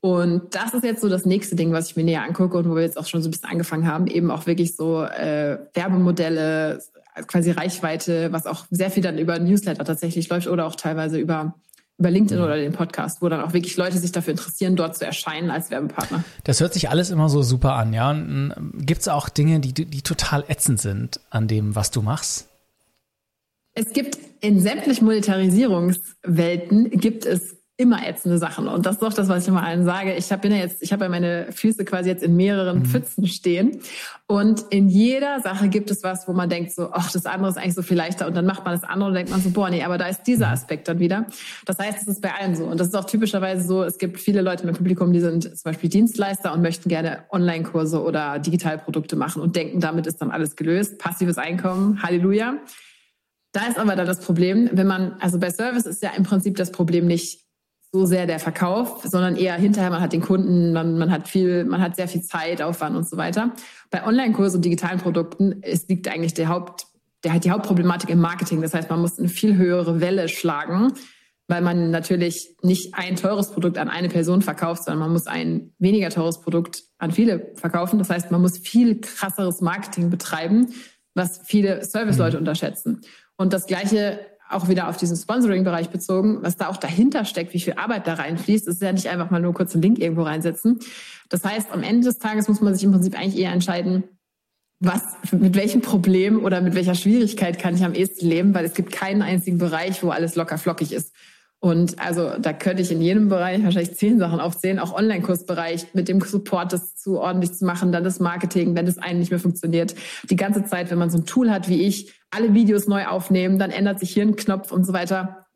[0.00, 2.74] Und das ist jetzt so das nächste Ding, was ich mir näher angucke und wo
[2.74, 6.82] wir jetzt auch schon so ein bisschen angefangen haben, eben auch wirklich so äh, Werbemodelle,
[7.26, 11.54] quasi Reichweite, was auch sehr viel dann über Newsletter tatsächlich läuft oder auch teilweise über
[12.00, 12.44] über LinkedIn mhm.
[12.44, 15.70] oder den Podcast, wo dann auch wirklich Leute sich dafür interessieren, dort zu erscheinen als
[15.70, 16.24] Werbepartner.
[16.44, 18.18] Das hört sich alles immer so super an, ja.
[18.78, 22.48] Gibt es auch Dinge, die, die total ätzend sind an dem, was du machst?
[23.74, 28.68] Es gibt in sämtlichen Monetarisierungswelten gibt es immer ätzende Sachen.
[28.68, 30.14] Und das ist doch das, was ich immer allen sage.
[30.14, 32.84] Ich habe ja jetzt, ich habe ja meine Füße quasi jetzt in mehreren mhm.
[32.84, 33.80] Pfützen stehen.
[34.26, 37.56] Und in jeder Sache gibt es was, wo man denkt so, ach, das andere ist
[37.56, 38.26] eigentlich so viel leichter.
[38.26, 40.24] Und dann macht man das andere und denkt man so, boah, nee, aber da ist
[40.24, 40.52] dieser mhm.
[40.52, 41.24] Aspekt dann wieder.
[41.64, 42.64] Das heißt, es ist bei allen so.
[42.64, 45.72] Und das ist auch typischerweise so, es gibt viele Leute im Publikum, die sind zum
[45.72, 50.54] Beispiel Dienstleister und möchten gerne Online-Kurse oder Digitalprodukte machen und denken, damit ist dann alles
[50.54, 50.98] gelöst.
[50.98, 52.58] Passives Einkommen, Halleluja.
[53.52, 56.56] Da ist aber dann das Problem, wenn man, also bei Service ist ja im Prinzip
[56.56, 57.49] das Problem nicht,
[57.92, 61.64] so sehr der Verkauf, sondern eher hinterher, man hat den Kunden, man, man hat viel,
[61.64, 63.52] man hat sehr viel Zeit, Aufwand und so weiter.
[63.90, 66.86] Bei Online-Kursen und digitalen Produkten ist, liegt eigentlich der Haupt,
[67.24, 68.62] der hat die Hauptproblematik im Marketing.
[68.62, 70.92] Das heißt, man muss eine viel höhere Welle schlagen,
[71.48, 75.72] weil man natürlich nicht ein teures Produkt an eine Person verkauft, sondern man muss ein
[75.80, 77.98] weniger teures Produkt an viele verkaufen.
[77.98, 80.72] Das heißt, man muss viel krasseres Marketing betreiben,
[81.14, 82.42] was viele Serviceleute mhm.
[82.42, 83.00] unterschätzen.
[83.36, 84.20] Und das Gleiche
[84.50, 88.14] auch wieder auf diesen Sponsoring-Bereich bezogen, was da auch dahinter steckt, wie viel Arbeit da
[88.14, 90.78] reinfließt, ist ja nicht einfach mal nur kurz einen Link irgendwo reinsetzen.
[91.28, 94.04] Das heißt, am Ende des Tages muss man sich im Prinzip eigentlich eher entscheiden,
[94.80, 98.74] was, mit welchem Problem oder mit welcher Schwierigkeit kann ich am ehesten leben, weil es
[98.74, 101.12] gibt keinen einzigen Bereich, wo alles locker flockig ist.
[101.62, 106.08] Und also da könnte ich in jedem Bereich wahrscheinlich zehn Sachen aufzählen, auch Online-Kursbereich mit
[106.08, 109.40] dem Support das zu ordentlich zu machen, dann das Marketing, wenn das einen nicht mehr
[109.40, 109.94] funktioniert.
[110.30, 113.58] Die ganze Zeit, wenn man so ein Tool hat wie ich, alle Videos neu aufnehmen,
[113.58, 115.46] dann ändert sich hier ein Knopf und so weiter.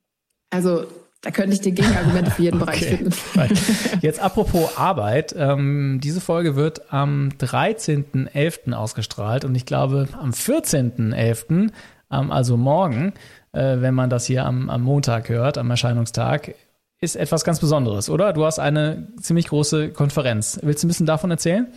[0.51, 0.85] Also
[1.23, 3.11] da könnte ich dir Gegenargumente für jeden Bereich finden.
[4.03, 5.35] Jetzt apropos Arbeit.
[5.37, 8.75] Ähm, diese Folge wird am 13.11.
[8.75, 11.71] ausgestrahlt und ich glaube am 14.11.,
[12.11, 13.15] ähm, also morgen,
[13.55, 16.55] äh, wenn man das hier am, am Montag hört, am Erscheinungstag,
[17.01, 18.33] ist etwas ganz Besonderes, oder?
[18.33, 20.59] Du hast eine ziemlich große Konferenz.
[20.63, 21.69] Willst du ein bisschen davon erzählen?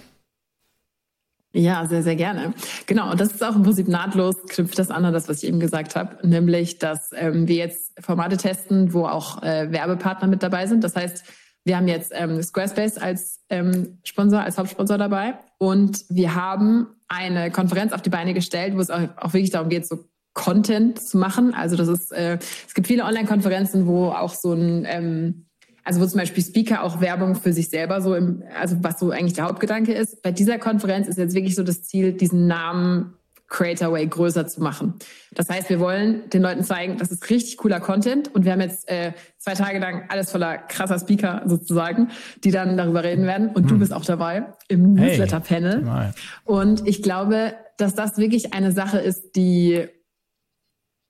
[1.54, 2.54] Ja, sehr, sehr gerne.
[2.86, 5.50] Genau, und das ist auch im Prinzip nahtlos, knüpft das an an das, was ich
[5.50, 10.44] eben gesagt habe, nämlich, dass ähm, wir jetzt Formate testen, wo auch äh, Werbepartner mit
[10.44, 10.84] dabei sind.
[10.84, 11.24] Das heißt,
[11.64, 17.50] wir haben jetzt ähm, Squarespace als ähm, Sponsor, als Hauptsponsor dabei und wir haben eine
[17.50, 20.06] Konferenz auf die Beine gestellt, wo es auch, auch wirklich darum geht, so
[20.38, 21.54] Content zu machen.
[21.54, 25.44] Also das ist, äh, es gibt viele Online-Konferenzen, wo auch so ein ähm,
[25.84, 29.10] also wo zum Beispiel Speaker auch Werbung für sich selber so im, also was so
[29.10, 30.22] eigentlich der Hauptgedanke ist.
[30.22, 33.14] Bei dieser Konferenz ist jetzt wirklich so das Ziel, diesen Namen
[33.48, 34.96] Creatorway größer zu machen.
[35.34, 38.60] Das heißt, wir wollen den Leuten zeigen, das ist richtig cooler Content und wir haben
[38.60, 42.10] jetzt äh, zwei Tage lang alles voller krasser Speaker sozusagen,
[42.44, 43.68] die dann darüber reden werden und hm.
[43.68, 45.90] du bist auch dabei im Newsletter-Panel.
[45.90, 46.12] Hey.
[46.44, 49.88] Und ich glaube, dass das wirklich eine Sache ist, die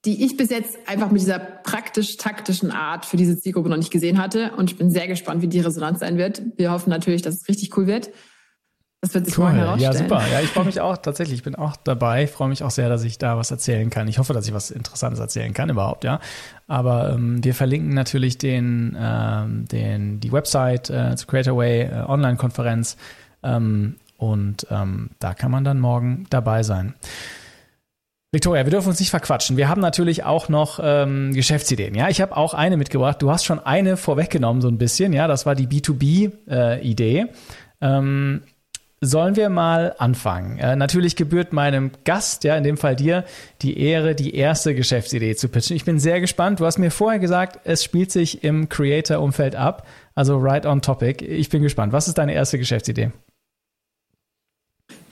[0.07, 4.19] die ich bis jetzt einfach mit dieser praktisch-taktischen Art für diese Zielgruppe noch nicht gesehen
[4.21, 4.53] hatte.
[4.55, 6.41] Und ich bin sehr gespannt, wie die Resonanz sein wird.
[6.55, 8.09] Wir hoffen natürlich, dass es richtig cool wird.
[9.01, 9.43] Das wird sich cool.
[9.43, 9.93] morgen herausstellen.
[9.93, 10.23] Ja, super.
[10.31, 11.39] Ja, ich freue mich auch tatsächlich.
[11.39, 12.23] Ich bin auch dabei.
[12.23, 14.07] Ich freue mich auch sehr, dass ich da was erzählen kann.
[14.07, 16.21] Ich hoffe, dass ich was Interessantes erzählen kann überhaupt, ja.
[16.67, 22.95] Aber ähm, wir verlinken natürlich den, ähm, den, die Website äh, zur Creatorway äh, Online-Konferenz.
[23.43, 26.93] Ähm, und ähm, da kann man dann morgen dabei sein.
[28.33, 29.55] Victoria, wir dürfen uns nicht verquatschen.
[29.55, 31.95] Wir haben natürlich auch noch ähm, Geschäftsideen.
[31.95, 33.21] Ja, ich habe auch eine mitgebracht.
[33.21, 35.13] Du hast schon eine vorweggenommen, so ein bisschen.
[35.13, 37.19] Ja, das war die B2B-Idee.
[37.19, 37.27] Äh,
[37.79, 38.41] ähm,
[38.99, 40.57] sollen wir mal anfangen?
[40.57, 43.23] Äh, natürlich gebührt meinem Gast, ja, in dem Fall dir,
[43.61, 45.77] die Ehre, die erste Geschäftsidee zu pitchen.
[45.77, 46.59] Ich bin sehr gespannt.
[46.59, 49.87] Du hast mir vorher gesagt, es spielt sich im Creator-Umfeld ab.
[50.15, 51.23] Also right on topic.
[51.23, 51.93] Ich bin gespannt.
[51.93, 53.11] Was ist deine erste Geschäftsidee?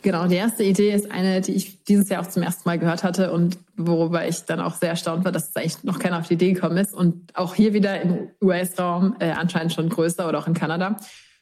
[0.02, 3.04] Genau, die erste Idee ist eine, die ich dieses Jahr auch zum ersten Mal gehört
[3.04, 6.28] hatte und worüber ich dann auch sehr erstaunt war, dass es eigentlich noch keiner auf
[6.28, 10.38] die Idee gekommen ist und auch hier wieder im US-Raum äh, anscheinend schon größer oder
[10.38, 10.98] auch in Kanada.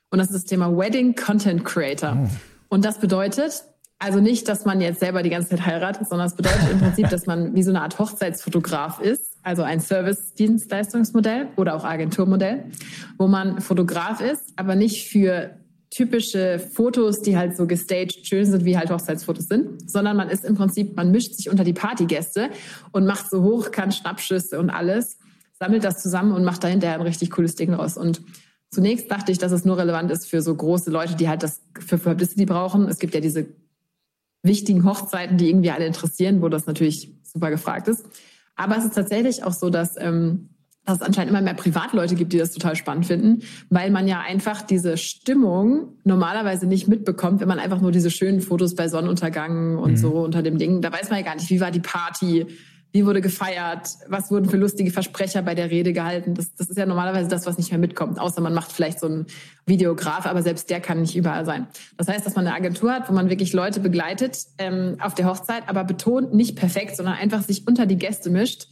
[0.09, 2.17] Und das ist das Thema Wedding Content Creator.
[2.17, 2.29] Oh.
[2.69, 3.65] Und das bedeutet
[3.99, 7.09] also nicht, dass man jetzt selber die ganze Zeit heiratet, sondern es bedeutet im Prinzip,
[7.09, 12.65] dass man wie so eine Art Hochzeitsfotograf ist, also ein Service-Dienstleistungsmodell oder auch Agenturmodell,
[13.17, 15.51] wo man Fotograf ist, aber nicht für
[15.93, 20.43] typische Fotos, die halt so gestaged schön sind, wie halt Hochzeitsfotos sind, sondern man ist
[20.43, 22.49] im Prinzip, man mischt sich unter die Partygäste
[22.91, 25.17] und macht so hochkant Schnappschüsse und alles,
[25.59, 27.95] sammelt das zusammen und macht dahinter ein richtig cooles Ding raus.
[27.95, 28.21] Und
[28.71, 31.61] zunächst dachte ich, dass es nur relevant ist für so große Leute, die halt das
[31.79, 32.87] für Publicity brauchen.
[32.87, 33.45] Es gibt ja diese
[34.41, 38.03] wichtigen Hochzeiten, die irgendwie alle interessieren, wo das natürlich super gefragt ist.
[38.55, 40.49] Aber es ist tatsächlich auch so, dass ähm,
[40.85, 44.19] dass es anscheinend immer mehr Privatleute gibt, die das total spannend finden, weil man ja
[44.19, 49.77] einfach diese Stimmung normalerweise nicht mitbekommt, wenn man einfach nur diese schönen Fotos bei Sonnenuntergang
[49.77, 49.97] und mhm.
[49.97, 52.47] so unter dem Ding, da weiß man ja gar nicht, wie war die Party,
[52.93, 56.35] wie wurde gefeiert, was wurden für lustige Versprecher bei der Rede gehalten.
[56.35, 59.07] Das, das ist ja normalerweise das, was nicht mehr mitkommt, außer man macht vielleicht so
[59.07, 59.25] einen
[59.65, 61.67] Videograf, aber selbst der kann nicht überall sein.
[61.97, 65.25] Das heißt, dass man eine Agentur hat, wo man wirklich Leute begleitet ähm, auf der
[65.25, 68.67] Hochzeit, aber betont nicht perfekt, sondern einfach sich unter die Gäste mischt.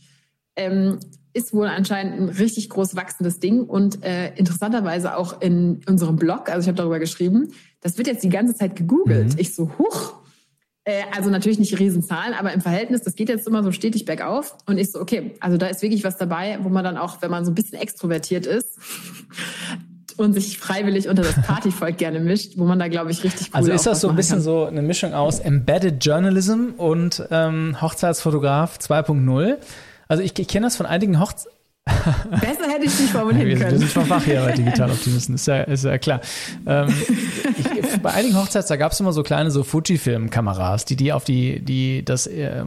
[0.56, 1.00] Ähm,
[1.34, 6.50] ist wohl anscheinend ein richtig groß wachsendes Ding und äh, interessanterweise auch in unserem Blog,
[6.50, 9.34] also ich habe darüber geschrieben, das wird jetzt die ganze Zeit gegoogelt.
[9.34, 9.40] Mhm.
[9.40, 10.16] Ich so, huch,
[10.84, 14.58] äh, also natürlich nicht Riesenzahlen, aber im Verhältnis, das geht jetzt immer so stetig bergauf.
[14.66, 17.32] Und ich so, okay, also da ist wirklich was dabei, wo man dann auch, wenn
[17.32, 18.80] man so ein bisschen extrovertiert ist
[20.18, 23.60] und sich freiwillig unter das Partyvolk gerne mischt, wo man da, glaube ich, richtig cool
[23.60, 24.44] Also ist das so ein bisschen kann.
[24.44, 29.58] so eine Mischung aus Embedded Journalism und ähm, Hochzeitsfotograf 2.0?
[30.12, 31.48] Also ich, ich kenne das von einigen Hochz
[31.86, 33.72] Besser hätte ich es nicht formulieren wir, können.
[33.72, 36.20] Wir sind schon wach hier bei Digitaloptimisten, ist ja, ist ja klar.
[36.66, 36.94] Ähm,
[37.58, 41.24] ich, bei einigen Hochzeits, da gab es immer so kleine so Fujifilm-Kameras, die die auf
[41.24, 42.66] die, die das äh,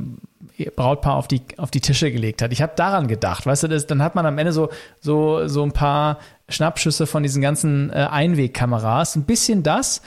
[0.75, 2.51] Brautpaar auf die, auf die Tische gelegt hat.
[2.51, 4.71] Ich habe daran gedacht, weißt du, das, dann hat man am Ende so,
[5.01, 6.19] so, so ein paar
[6.49, 9.17] Schnappschüsse von diesen ganzen äh, Einwegkameras.
[9.17, 10.01] Ein bisschen das,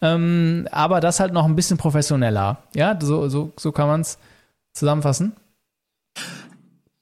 [0.00, 2.62] ähm, aber das halt noch ein bisschen professioneller.
[2.74, 4.18] Ja, so, so, so kann man es
[4.72, 5.34] zusammenfassen.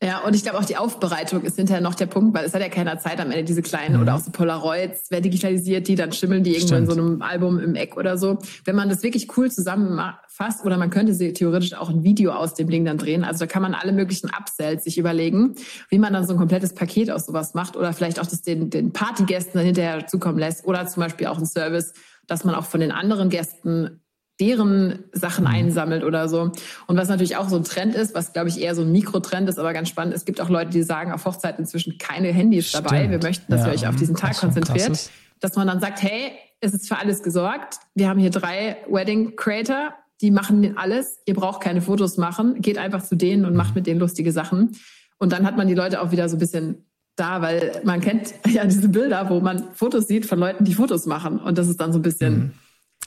[0.02, 2.60] Ja, und ich glaube auch die Aufbereitung ist hinterher noch der Punkt, weil es hat
[2.60, 4.02] ja keiner Zeit am Ende, diese kleinen mhm.
[4.02, 6.90] oder auch so Polaroids, wer digitalisiert die, dann schimmeln die irgendwo Stimmt.
[6.90, 8.38] in so einem Album im Eck oder so.
[8.66, 12.52] Wenn man das wirklich cool zusammenfasst oder man könnte sie theoretisch auch ein Video aus
[12.52, 13.24] dem Ding dann drehen.
[13.24, 15.54] Also da kann man alle möglichen Upsells sich überlegen,
[15.88, 18.68] wie man dann so ein komplettes Paket aus sowas macht oder vielleicht auch das den,
[18.68, 21.94] den Partygästen dann hinterher zukommen lässt oder zum Beispiel auch ein Service,
[22.26, 24.02] dass man auch von den anderen Gästen
[24.40, 25.50] deren Sachen mhm.
[25.50, 26.52] einsammelt oder so.
[26.86, 29.48] Und was natürlich auch so ein Trend ist, was glaube ich eher so ein Mikrotrend
[29.48, 32.68] ist, aber ganz spannend, es gibt auch Leute, die sagen auf Hochzeiten inzwischen keine Handys
[32.68, 32.86] Stimmt.
[32.86, 33.10] dabei.
[33.10, 35.10] Wir möchten, dass ja, ihr euch auf diesen Tag konzentriert.
[35.40, 37.76] Dass man dann sagt, hey, es ist für alles gesorgt.
[37.94, 41.18] Wir haben hier drei Wedding Creator, die machen alles.
[41.26, 42.60] Ihr braucht keine Fotos machen.
[42.62, 43.74] Geht einfach zu denen und macht mhm.
[43.76, 44.76] mit denen lustige Sachen.
[45.18, 48.34] Und dann hat man die Leute auch wieder so ein bisschen da, weil man kennt
[48.46, 51.38] ja diese Bilder, wo man Fotos sieht von Leuten, die Fotos machen.
[51.38, 52.38] Und das ist dann so ein bisschen...
[52.38, 52.52] Mhm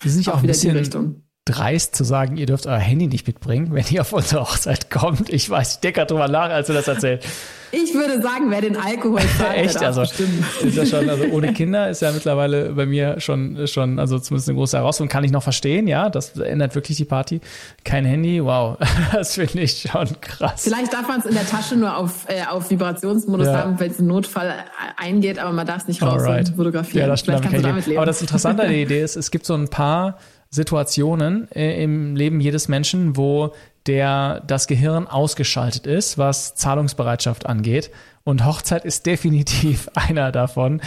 [0.03, 1.23] die sind ja auch, auch wieder die Richtung.
[1.49, 5.29] Dreist zu sagen, ihr dürft euer Handy nicht mitbringen, wenn ihr auf unsere Hochzeit kommt.
[5.29, 7.25] Ich weiß, ich denke gerade drüber nach, als du das erzählt.
[7.71, 11.89] Ich würde sagen, wer den Alkohol zahlt, Echt, also ist ja schon, also ohne Kinder
[11.89, 15.43] ist ja mittlerweile bei mir schon, schon, also zumindest eine große Herausforderung, kann ich noch
[15.43, 17.41] verstehen, ja, das ändert wirklich die Party.
[17.83, 18.77] Kein Handy, wow,
[19.13, 20.63] das finde ich schon krass.
[20.63, 23.57] Vielleicht darf man es in der Tasche nur auf, äh, auf Vibrationsmodus ja.
[23.59, 24.53] haben, wenn es ein Notfall
[24.97, 27.01] eingeht, aber man darf es nicht raus und fotografieren.
[27.01, 27.99] Ja, das stimmt, Vielleicht kannst du damit leben.
[27.99, 30.17] Aber das Interessante an der Idee ist, es gibt so ein paar
[30.49, 33.53] Situationen äh, im Leben jedes Menschen, wo
[33.85, 37.91] der das Gehirn ausgeschaltet ist, was Zahlungsbereitschaft angeht.
[38.23, 40.81] Und Hochzeit ist definitiv einer davon.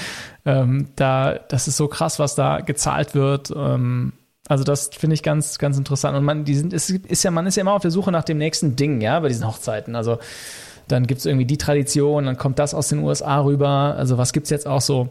[0.45, 3.53] Ähm, da, das ist so krass, was da gezahlt wird.
[3.55, 4.13] Ähm,
[4.49, 6.17] also das finde ich ganz, ganz interessant.
[6.17, 8.25] Und man, die sind, ist, ist ja, man ist ja immer auf der Suche nach
[8.25, 9.95] dem nächsten Ding, ja, bei diesen Hochzeiten.
[9.97, 10.19] Also
[10.89, 13.95] dann gibt es irgendwie die Tradition, dann kommt das aus den USA rüber.
[13.97, 15.09] Also was gibt es jetzt auch so?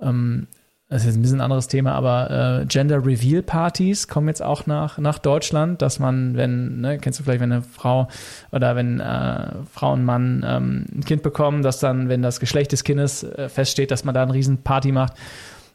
[0.00, 0.48] Ähm,
[0.92, 4.42] das ist jetzt ein bisschen ein anderes Thema, aber äh, Gender Reveal Partys kommen jetzt
[4.42, 8.08] auch nach, nach Deutschland, dass man, wenn, ne, kennst du vielleicht, wenn eine Frau
[8.50, 12.72] oder wenn äh, Frau und Mann ähm, ein Kind bekommen, dass dann, wenn das Geschlecht
[12.72, 15.14] des Kindes äh, feststeht, dass man da eine riesen Party macht.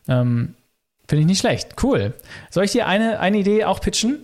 [0.07, 0.53] Ähm,
[1.07, 1.81] Finde ich nicht schlecht.
[1.81, 2.13] Cool.
[2.51, 4.19] Soll ich dir eine, eine Idee auch pitchen?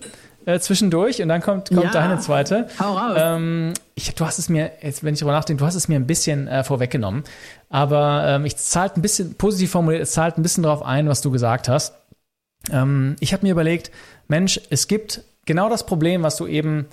[0.46, 1.90] Äh, zwischendurch und dann kommt, kommt ja.
[1.90, 2.68] deine zweite.
[2.78, 3.16] Hau raus.
[3.18, 5.96] Ähm, ich, du hast es mir, jetzt, wenn ich darüber nachdenke, du hast es mir
[5.96, 7.24] ein bisschen äh, vorweggenommen.
[7.70, 11.22] Aber ähm, ich zahlt ein bisschen, positiv formuliert, es zahlt ein bisschen darauf ein, was
[11.22, 11.94] du gesagt hast.
[12.70, 13.90] Ähm, ich habe mir überlegt,
[14.28, 16.86] Mensch, es gibt genau das Problem, was du eben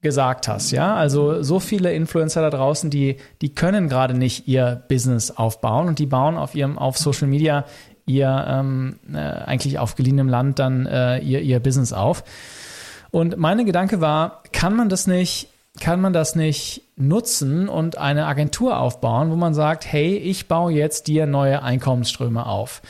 [0.00, 0.94] gesagt hast, ja.
[0.94, 5.98] Also so viele Influencer da draußen, die, die können gerade nicht ihr Business aufbauen und
[5.98, 7.64] die bauen auf ihrem, auf Social Media
[8.06, 12.22] ihr ähm, äh, eigentlich auf geliehenem Land dann äh, ihr, ihr Business auf.
[13.14, 15.46] Und meine Gedanke war, kann man das nicht,
[15.78, 20.72] kann man das nicht nutzen und eine Agentur aufbauen, wo man sagt, hey, ich baue
[20.72, 22.82] jetzt dir neue Einkommensströme auf.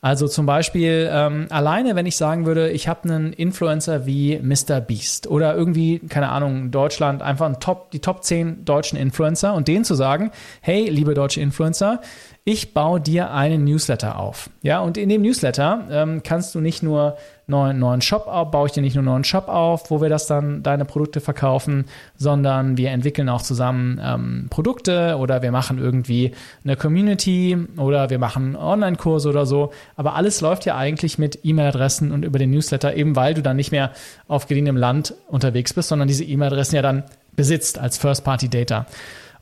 [0.00, 4.80] Also zum Beispiel ähm, alleine, wenn ich sagen würde, ich habe einen Influencer wie Mr.
[4.80, 9.66] Beast oder irgendwie, keine Ahnung, Deutschland, einfach ein Top, die Top 10 deutschen Influencer und
[9.66, 10.30] denen zu sagen,
[10.60, 12.00] hey, liebe deutsche Influencer,
[12.44, 14.48] ich baue dir einen Newsletter auf.
[14.62, 17.16] Ja, und in dem Newsletter ähm, kannst du nicht nur
[17.46, 20.08] neuen, neuen Shop auf, baue ich dir nicht nur einen neuen Shop auf, wo wir
[20.08, 21.86] das dann deine Produkte verkaufen,
[22.16, 26.32] sondern wir entwickeln auch zusammen ähm, Produkte oder wir machen irgendwie
[26.64, 29.72] eine Community oder wir machen Online-Kurse oder so.
[29.96, 33.56] Aber alles läuft ja eigentlich mit E-Mail-Adressen und über den Newsletter, eben weil du dann
[33.56, 33.92] nicht mehr
[34.28, 37.04] auf geliehenem Land unterwegs bist, sondern diese E-Mail-Adressen ja dann
[37.36, 38.86] besitzt als First-Party-Data.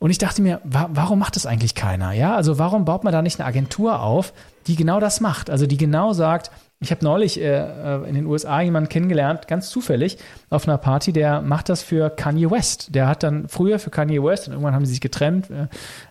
[0.01, 2.13] Und ich dachte mir, wa warum macht das eigentlich keiner?
[2.13, 4.33] Ja, also warum baut man da nicht eine Agentur auf,
[4.67, 5.51] die genau das macht?
[5.51, 6.51] Also die genau sagt,
[6.83, 10.17] ich habe neulich äh, äh in den USA jemanden kennengelernt, ganz zufällig,
[10.49, 12.95] auf einer Party, der macht das für Kanye West.
[12.95, 15.67] Der hat dann früher für Kanye West, und irgendwann haben sie sich getrennt, äh,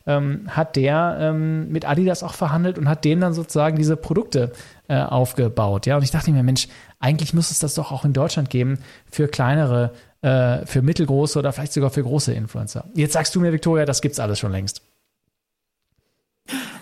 [0.05, 4.51] ähm, hat der ähm, mit Adidas auch verhandelt und hat denen dann sozusagen diese Produkte
[4.87, 5.87] äh, aufgebaut.
[5.87, 6.67] Ja, und ich dachte mir, Mensch,
[6.99, 8.77] eigentlich muss es das doch auch in Deutschland geben
[9.09, 9.91] für kleinere
[10.21, 12.85] äh, für mittelgroße oder vielleicht sogar für große Influencer.
[12.93, 14.81] Jetzt sagst du mir, Victoria, das gibt's alles schon längst.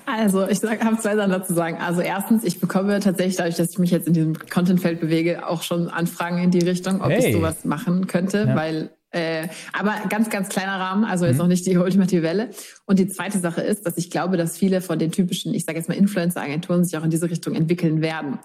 [0.06, 1.78] Also ich habe zwei Sachen dazu sagen.
[1.78, 5.64] Also erstens, ich bekomme tatsächlich dadurch, dass ich mich jetzt in diesem Content-Feld bewege, auch
[5.64, 7.28] schon Anfragen in die Richtung, ob hey.
[7.28, 8.56] ich sowas machen könnte, ja.
[8.56, 11.40] weil äh, aber ganz, ganz kleiner Rahmen, also jetzt mhm.
[11.40, 12.50] noch nicht die ultimative Welle.
[12.86, 15.78] Und die zweite Sache ist, dass ich glaube, dass viele von den typischen, ich sage
[15.78, 18.40] jetzt mal Influencer-Agenturen sich auch in diese Richtung entwickeln werden.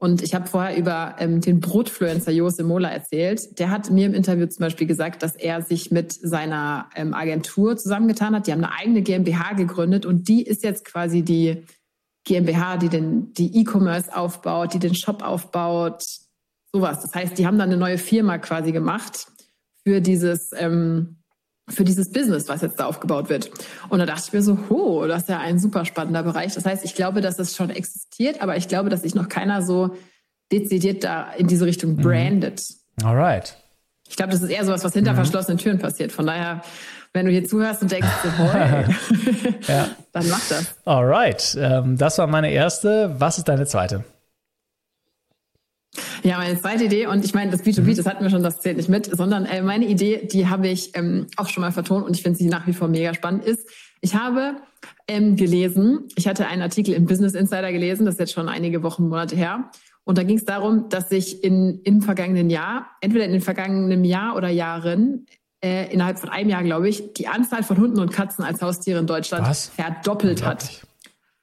[0.00, 3.58] Und ich habe vorher über ähm, den Brotfluencer Jose Mola erzählt.
[3.58, 7.76] Der hat mir im Interview zum Beispiel gesagt, dass er sich mit seiner ähm, Agentur
[7.76, 8.46] zusammengetan hat.
[8.46, 11.64] Die haben eine eigene GmbH gegründet und die ist jetzt quasi die
[12.24, 16.04] GmbH, die den die E-Commerce aufbaut, die den Shop aufbaut,
[16.72, 17.02] sowas.
[17.02, 19.26] Das heißt, die haben dann eine neue Firma quasi gemacht
[19.84, 21.16] für dieses ähm,
[21.68, 23.50] für dieses Business, was jetzt da aufgebaut wird.
[23.88, 26.54] Und da dachte ich mir so, oh, das ist ja ein super spannender Bereich.
[26.54, 29.62] Das heißt, ich glaube, dass es schon existiert, aber ich glaube, dass sich noch keiner
[29.62, 29.96] so
[30.50, 32.02] dezidiert da in diese Richtung mhm.
[32.02, 32.62] brandet.
[33.02, 33.56] Alright.
[34.08, 35.16] Ich glaube, das ist eher sowas, was hinter mhm.
[35.16, 36.12] verschlossenen Türen passiert.
[36.12, 36.62] Von daher,
[37.12, 38.44] wenn du hier zuhörst und denkst, so,
[39.72, 39.88] ja.
[40.12, 40.74] dann mach das.
[40.84, 41.56] Alright.
[41.60, 43.14] Ähm, das war meine erste.
[43.18, 44.04] Was ist deine zweite?
[46.22, 47.96] Ja, meine zweite Idee, und ich meine, das B2B, mhm.
[47.96, 50.96] das hatten wir schon, das zählt nicht mit, sondern äh, meine Idee, die habe ich
[50.96, 53.68] ähm, auch schon mal vertont und ich finde sie nach wie vor mega spannend, ist,
[54.00, 54.56] ich habe
[55.08, 58.82] ähm, gelesen, ich hatte einen Artikel im Business Insider gelesen, das ist jetzt schon einige
[58.82, 59.70] Wochen, Monate her,
[60.08, 64.06] und da ging es darum, dass sich in, im vergangenen Jahr, entweder in den vergangenen
[64.06, 65.26] Jahr oder Jahren,
[65.62, 69.00] äh, innerhalb von einem Jahr, glaube ich, die Anzahl von Hunden und Katzen als Haustiere
[69.00, 69.68] in Deutschland Was?
[69.68, 70.82] verdoppelt hat.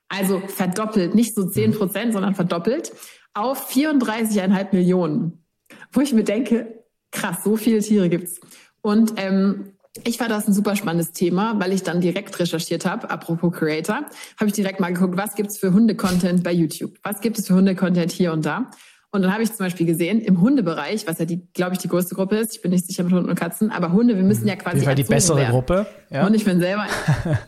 [0.10, 2.91] Also verdoppelt, nicht so 10 Prozent, sondern verdoppelt
[3.36, 5.44] auf 34,5 Millionen.
[5.92, 8.40] Wo ich mir denke, krass, so viele Tiere gibt's.
[8.82, 9.74] Und ähm,
[10.04, 14.06] ich fand das ein super spannendes Thema, weil ich dann direkt recherchiert habe, apropos Creator,
[14.38, 16.98] habe ich direkt mal geguckt, was gibt's für Hunde-Content bei YouTube?
[17.04, 18.72] Was gibt es für Hunde-Content hier und da?
[19.12, 21.88] Und dann habe ich zum Beispiel gesehen, im Hundebereich, was ja die, glaube ich, die
[21.88, 24.46] größte Gruppe ist, ich bin nicht sicher mit Hunden und Katzen, aber Hunde, wir müssen
[24.46, 24.86] ja quasi.
[24.94, 25.52] Die bessere werden.
[25.52, 25.88] Gruppe.
[26.10, 26.28] Ja.
[26.28, 26.86] Und ich bin selber.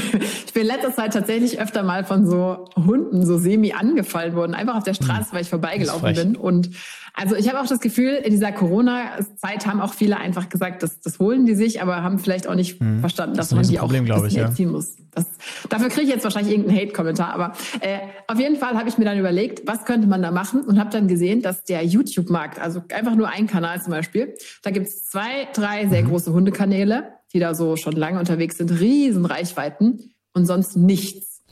[0.54, 4.54] ich bin in letzter Zeit tatsächlich öfter mal von so Hunden so semi angefallen worden,
[4.54, 6.36] einfach auf der Straße, weil ich vorbeigelaufen bin.
[6.36, 6.70] Und
[7.12, 11.00] also ich habe auch das Gefühl, in dieser Corona-Zeit haben auch viele einfach gesagt, das,
[11.00, 13.00] das holen die sich, aber haben vielleicht auch nicht mhm.
[13.00, 14.44] verstanden, dass das man die Problem, auch ich, ja.
[14.44, 14.94] erziehen muss.
[15.10, 15.26] Das,
[15.68, 17.98] dafür kriege ich jetzt wahrscheinlich irgendeinen Hate-Kommentar, aber äh,
[18.28, 20.90] auf jeden Fall habe ich mir dann überlegt, was könnte man da machen und habe
[20.90, 25.06] dann gesehen, dass der YouTube-Markt, also einfach nur ein Kanal zum Beispiel, da gibt es
[25.06, 26.10] zwei, drei sehr mhm.
[26.10, 31.42] große Hundekanäle, die da so schon lange unterwegs sind, riesen Reichweiten und sonst nichts.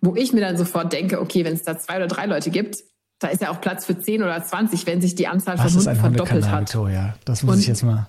[0.00, 2.78] Wo ich mir dann sofort denke, okay, wenn es da zwei oder drei Leute gibt,
[3.18, 5.82] da ist ja auch Platz für 10 oder 20, wenn sich die Anzahl Was von
[5.82, 6.60] Hunden verdoppelt hat.
[6.60, 7.14] Victoria?
[7.24, 8.06] Das muss Und ich jetzt mal.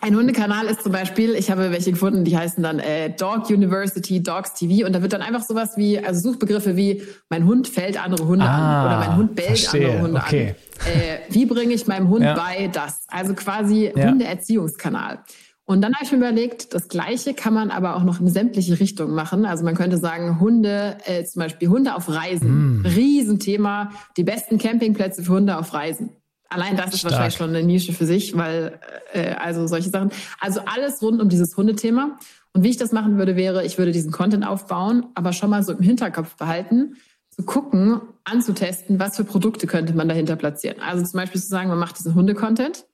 [0.00, 4.22] Ein Hundekanal ist zum Beispiel, ich habe welche gefunden, die heißen dann äh, Dog University,
[4.22, 8.02] Dogs TV und da wird dann einfach sowas wie, also Suchbegriffe wie mein Hund fällt
[8.02, 9.86] andere Hunde ah, an oder mein Hund bellt verstehe.
[9.86, 10.54] andere Hunde okay.
[10.80, 10.86] an.
[10.92, 12.34] Äh, wie bringe ich meinem Hund ja.
[12.34, 13.06] bei das?
[13.08, 14.10] Also quasi ja.
[14.10, 15.20] Hundeerziehungskanal.
[15.66, 18.78] Und dann habe ich mir überlegt, das Gleiche kann man aber auch noch in sämtliche
[18.78, 19.46] Richtungen machen.
[19.46, 22.82] Also man könnte sagen, Hunde, äh, zum Beispiel Hunde auf Reisen.
[22.82, 22.86] Mm.
[22.86, 23.90] Riesenthema.
[24.18, 26.10] Die besten Campingplätze für Hunde auf Reisen.
[26.50, 27.12] Allein das ist Stark.
[27.12, 28.78] wahrscheinlich schon eine Nische für sich, weil,
[29.14, 30.10] äh, also solche Sachen.
[30.38, 32.18] Also alles rund um dieses Hundethema.
[32.52, 35.62] Und wie ich das machen würde, wäre, ich würde diesen Content aufbauen, aber schon mal
[35.62, 36.96] so im Hinterkopf behalten,
[37.30, 40.80] zu gucken, anzutesten, was für Produkte könnte man dahinter platzieren.
[40.80, 42.86] Also zum Beispiel zu sagen, man macht diesen Hundecontent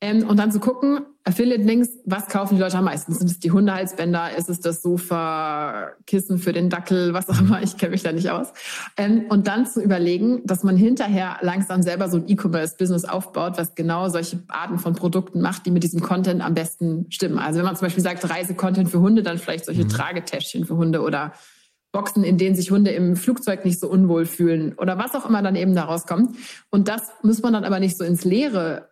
[0.00, 3.12] ähm, und dann zu gucken, Affiliate-Links, was kaufen die Leute am meisten?
[3.12, 4.36] Sind es die Hundehalsbänder?
[4.36, 7.62] Ist es das Sofa, Kissen für den Dackel, was auch immer?
[7.62, 8.48] Ich kenne mich da nicht aus.
[8.96, 13.74] Ähm, und dann zu überlegen, dass man hinterher langsam selber so ein E-Commerce-Business aufbaut, was
[13.74, 17.38] genau solche Arten von Produkten macht, die mit diesem Content am besten stimmen.
[17.38, 19.90] Also wenn man zum Beispiel sagt, Reise-Content für Hunde, dann vielleicht solche mhm.
[19.90, 21.34] Tragetäschchen für Hunde oder
[21.92, 25.42] Boxen, in denen sich Hunde im Flugzeug nicht so unwohl fühlen oder was auch immer
[25.42, 26.36] dann eben daraus kommt.
[26.70, 28.90] Und das muss man dann aber nicht so ins Leere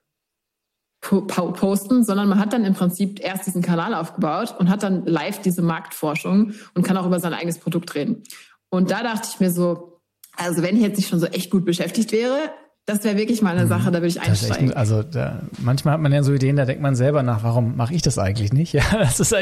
[1.08, 5.40] posten, sondern man hat dann im Prinzip erst diesen Kanal aufgebaut und hat dann live
[5.40, 8.22] diese Marktforschung und kann auch über sein eigenes Produkt reden.
[8.70, 10.00] Und da dachte ich mir so,
[10.36, 12.50] also wenn ich jetzt nicht schon so echt gut beschäftigt wäre,
[12.88, 13.68] das wäre wirklich mal eine mhm.
[13.68, 14.68] Sache, da würde ich einsteigen.
[14.68, 17.76] Echt, also da, manchmal hat man ja so Ideen, da denkt man selber nach, warum
[17.76, 18.72] mache ich das eigentlich nicht?
[18.78, 19.34] Ja, das ist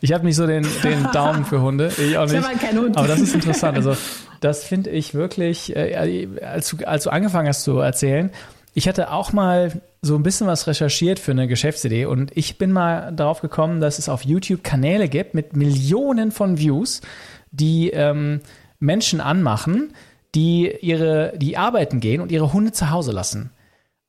[0.00, 1.90] ich habe nicht so den, den Daumen für Hunde.
[1.96, 2.32] Ich auch nicht.
[2.32, 2.96] Ich habe halt keinen Hund.
[2.98, 3.76] Aber das ist interessant.
[3.76, 3.96] Also
[4.40, 8.30] das finde ich wirklich, äh, als, du, als du angefangen hast zu erzählen,
[8.74, 12.72] ich hatte auch mal so ein bisschen was recherchiert für eine Geschäftsidee und ich bin
[12.72, 17.02] mal darauf gekommen, dass es auf YouTube Kanäle gibt mit Millionen von Views,
[17.50, 18.40] die ähm,
[18.78, 19.92] Menschen anmachen,
[20.34, 23.50] die ihre, die arbeiten gehen und ihre Hunde zu Hause lassen.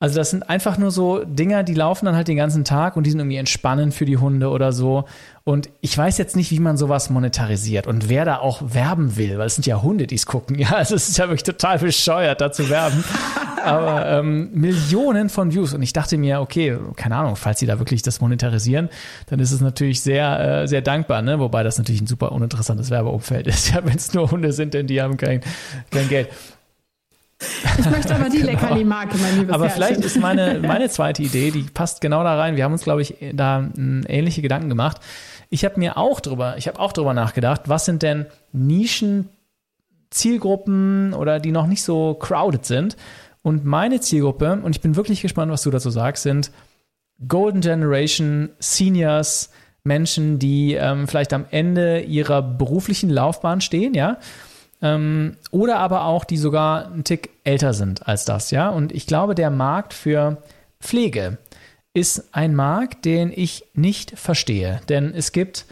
[0.01, 3.05] Also das sind einfach nur so Dinger, die laufen dann halt den ganzen Tag und
[3.05, 5.05] die sind irgendwie entspannend für die Hunde oder so.
[5.43, 9.37] Und ich weiß jetzt nicht, wie man sowas monetarisiert und wer da auch werben will,
[9.37, 10.57] weil es sind ja Hunde, die es gucken.
[10.61, 13.03] Ja, also es ist ja wirklich total bescheuert, da zu werben.
[13.63, 15.75] Aber ähm, Millionen von Views.
[15.75, 18.89] Und ich dachte mir, okay, keine Ahnung, falls sie da wirklich das monetarisieren,
[19.27, 21.39] dann ist es natürlich sehr, äh, sehr dankbar, ne?
[21.39, 24.87] Wobei das natürlich ein super uninteressantes Werbeumfeld ist, ja, wenn es nur Hunde sind, denn
[24.87, 25.41] die haben kein,
[25.91, 26.29] kein Geld.
[27.77, 28.51] Ich möchte aber die genau.
[28.51, 29.83] Leckerli-Marke, mein liebes Aber Herrchen.
[29.83, 32.55] vielleicht ist meine, meine zweite Idee, die passt genau da rein.
[32.55, 34.97] Wir haben uns, glaube ich, da ähnliche Gedanken gemacht.
[35.49, 39.29] Ich habe mir auch drüber, ich habe auch drüber nachgedacht, was sind denn Nischen,
[40.11, 42.95] Zielgruppen oder die noch nicht so crowded sind.
[43.41, 46.51] Und meine Zielgruppe, und ich bin wirklich gespannt, was du dazu sagst, sind
[47.27, 49.49] Golden Generation, Seniors,
[49.83, 54.17] Menschen, die ähm, vielleicht am Ende ihrer beruflichen Laufbahn stehen, ja,
[54.81, 58.69] ähm, oder aber auch, die sogar einen Tick älter sind als das, ja.
[58.69, 60.41] Und ich glaube, der Markt für
[60.79, 61.37] Pflege
[61.93, 64.81] ist ein Markt, den ich nicht verstehe.
[64.89, 65.65] Denn es gibt,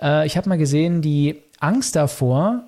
[0.00, 2.64] äh, ich habe mal gesehen, die Angst davor,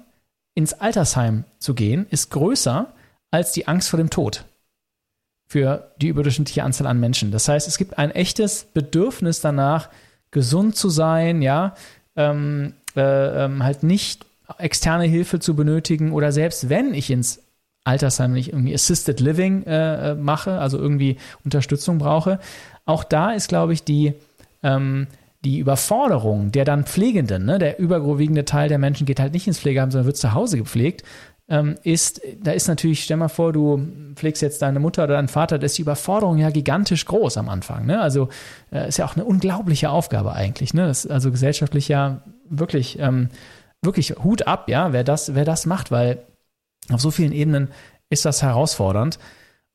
[0.54, 2.86] ins Altersheim zu gehen, ist größer
[3.30, 4.44] als die Angst vor dem Tod
[5.46, 7.30] für die überdurchschnittliche Anzahl an Menschen.
[7.30, 9.90] Das heißt, es gibt ein echtes Bedürfnis danach,
[10.30, 11.74] gesund zu sein, ja,
[12.16, 14.26] ähm, äh, ähm, halt nicht
[14.58, 17.40] externe Hilfe zu benötigen oder selbst wenn ich ins
[17.84, 22.38] Altersheim nicht irgendwie Assisted Living äh, äh, mache, also irgendwie Unterstützung brauche,
[22.86, 24.14] auch da ist, glaube ich, die,
[24.62, 25.06] ähm,
[25.44, 29.60] die Überforderung der dann Pflegenden, ne, der überwiegende Teil der Menschen geht halt nicht ins
[29.60, 31.04] Pflegeheim, sondern wird zu Hause gepflegt,
[31.46, 35.28] ähm, ist, da ist natürlich, stell mal vor, du pflegst jetzt deine Mutter oder deinen
[35.28, 37.84] Vater, da ist die Überforderung ja gigantisch groß am Anfang.
[37.84, 38.00] Ne?
[38.00, 38.30] Also
[38.72, 40.72] äh, ist ja auch eine unglaubliche Aufgabe eigentlich.
[40.72, 40.86] Ne?
[40.86, 43.28] Das ist also gesellschaftlich ja wirklich ähm,
[43.84, 46.18] wirklich Hut ab, ja, wer das, wer das macht, weil
[46.90, 47.68] auf so vielen Ebenen
[48.10, 49.18] ist das herausfordernd.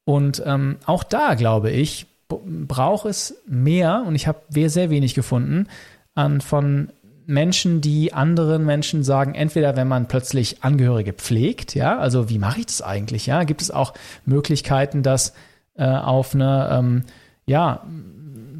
[0.05, 5.67] Und ähm, auch da, glaube ich, braucht es mehr, und ich habe sehr wenig gefunden,
[6.15, 6.91] an von
[7.25, 12.61] Menschen, die anderen Menschen sagen, entweder wenn man plötzlich Angehörige pflegt, ja, also wie mache
[12.61, 13.93] ich das eigentlich, ja, gibt es auch
[14.25, 15.33] Möglichkeiten, das
[15.75, 17.03] äh, auf eine, ähm,
[17.45, 17.83] ja,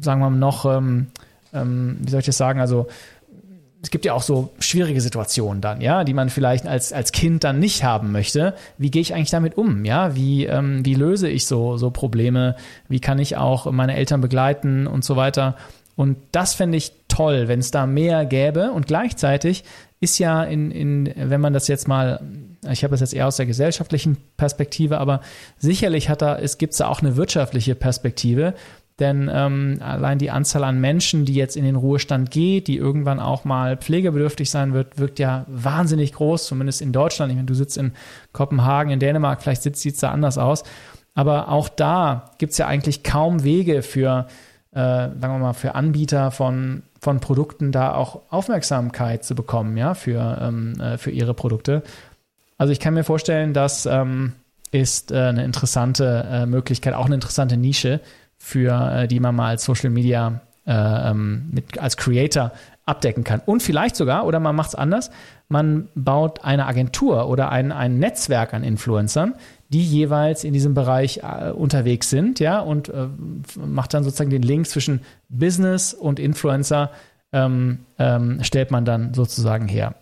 [0.00, 1.08] sagen wir mal noch, ähm,
[1.52, 2.86] ähm, wie soll ich das sagen, also
[3.82, 7.44] es gibt ja auch so schwierige Situationen dann, ja, die man vielleicht als, als Kind
[7.44, 8.54] dann nicht haben möchte.
[8.76, 9.84] Wie gehe ich eigentlich damit um?
[9.84, 12.56] Ja, wie, ähm, wie löse ich so, so Probleme?
[12.88, 15.56] Wie kann ich auch meine Eltern begleiten und so weiter?
[15.96, 18.72] Und das fände ich toll, wenn es da mehr gäbe.
[18.72, 19.64] Und gleichzeitig
[20.00, 22.20] ist ja in, in, wenn man das jetzt mal,
[22.70, 25.20] ich habe das jetzt eher aus der gesellschaftlichen Perspektive, aber
[25.58, 28.54] sicherlich hat da, es gibt da auch eine wirtschaftliche Perspektive.
[29.00, 33.18] Denn ähm, allein die Anzahl an Menschen, die jetzt in den Ruhestand geht, die irgendwann
[33.18, 37.32] auch mal pflegebedürftig sein wird, wirkt ja wahnsinnig groß, zumindest in Deutschland.
[37.32, 37.92] Ich meine, du sitzt in
[38.32, 40.64] Kopenhagen, in Dänemark, vielleicht sieht es da anders aus.
[41.14, 44.26] Aber auch da gibt es ja eigentlich kaum Wege für,
[44.72, 49.94] äh, sagen wir mal, für Anbieter von, von Produkten da auch Aufmerksamkeit zu bekommen, ja,
[49.94, 51.82] für, ähm, äh, für ihre Produkte.
[52.58, 54.34] Also ich kann mir vorstellen, das ähm,
[54.70, 58.00] ist äh, eine interessante äh, Möglichkeit, auch eine interessante Nische,
[58.40, 60.72] für äh, die man mal als Social Media äh,
[61.10, 62.52] ähm, mit, als Creator
[62.86, 63.40] abdecken kann.
[63.44, 65.10] Und vielleicht sogar, oder man macht es anders,
[65.48, 69.34] man baut eine Agentur oder ein, ein Netzwerk an Influencern,
[69.68, 73.08] die jeweils in diesem Bereich äh, unterwegs sind, ja, und äh,
[73.64, 76.90] macht dann sozusagen den Link zwischen Business und Influencer,
[77.32, 79.94] ähm, ähm, stellt man dann sozusagen her.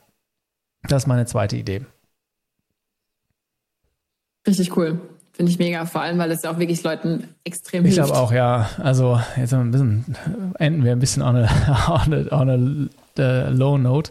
[0.84, 1.84] Das ist meine zweite Idee.
[4.46, 5.00] Richtig cool.
[5.38, 8.08] Finde ich mega, vor allem, weil es ja auch wirklich Leuten extrem ich hilft.
[8.08, 8.70] Ich glaube auch, ja.
[8.82, 10.04] Also jetzt ein bisschen,
[10.58, 12.54] enden wir ein bisschen on a, on a, on a
[13.22, 14.10] uh, low note.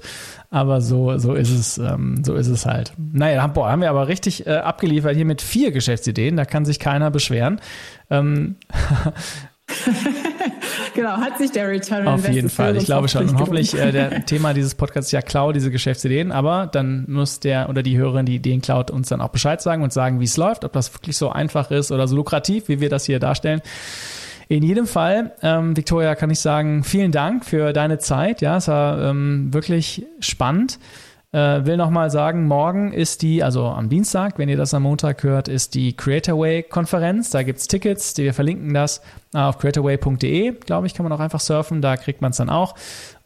[0.52, 2.94] Aber so, so ist es, ähm, so ist es halt.
[2.98, 6.38] Naja, boah, haben wir aber richtig äh, abgeliefert hier mit vier Geschäftsideen.
[6.38, 7.60] Da kann sich keiner beschweren.
[8.10, 8.56] Ähm,
[10.94, 13.30] genau, hat sich der Return Auf jeden Fall, ich glaube schon.
[13.30, 17.40] Und hoffentlich, äh, der Thema dieses Podcasts ist ja Cloud, diese Geschäftsideen, aber dann muss
[17.40, 20.26] der oder die Hörerin, die Ideen klaut, uns dann auch Bescheid sagen und sagen, wie
[20.26, 23.20] es läuft, ob das wirklich so einfach ist oder so lukrativ, wie wir das hier
[23.20, 23.62] darstellen.
[24.50, 28.42] In jedem Fall, ähm, Victoria, kann ich sagen, vielen Dank für deine Zeit.
[28.42, 30.80] Ja, es war ähm, wirklich spannend.
[31.34, 35.24] Äh, will nochmal sagen, morgen ist die, also am Dienstag, wenn ihr das am Montag
[35.24, 37.32] hört, ist die Creatorway-Konferenz.
[37.32, 39.02] Da gibt es Tickets, die wir verlinken das
[39.34, 42.50] äh, auf creatorway.de, glaube ich, kann man auch einfach surfen, da kriegt man es dann
[42.50, 42.76] auch.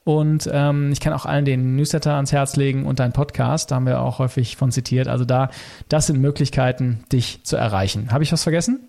[0.03, 3.75] Und ähm, ich kann auch allen den Newsletter ans Herz legen und deinen Podcast, da
[3.75, 5.07] haben wir auch häufig von zitiert.
[5.07, 5.51] Also da,
[5.87, 8.11] das sind Möglichkeiten, dich zu erreichen.
[8.11, 8.87] Habe ich was vergessen?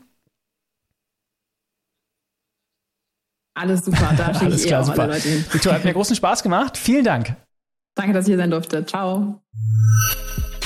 [3.54, 5.02] Alles super, da schicke ich eh klar, super.
[5.02, 5.44] alle Leute hin.
[5.50, 6.78] Victor, hat mir großen Spaß gemacht.
[6.78, 7.36] Vielen Dank.
[7.94, 8.86] Danke, dass ich hier sein durfte.
[8.86, 9.42] Ciao.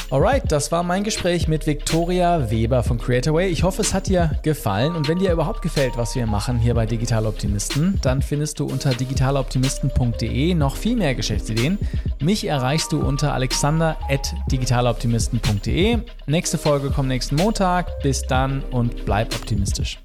[0.09, 3.49] Alright, das war mein Gespräch mit Victoria Weber von Creatorway.
[3.49, 6.75] Ich hoffe, es hat dir gefallen und wenn dir überhaupt gefällt, was wir machen hier
[6.75, 11.81] bei Digital Optimisten, dann findest du unter digitaloptimisten.de noch viel mehr Geschäftsideen.
[12.21, 15.99] Mich erreichst du unter alexander@digitaloptimisten.de.
[16.27, 18.01] Nächste Folge kommt nächsten Montag.
[18.01, 19.99] Bis dann und bleib optimistisch.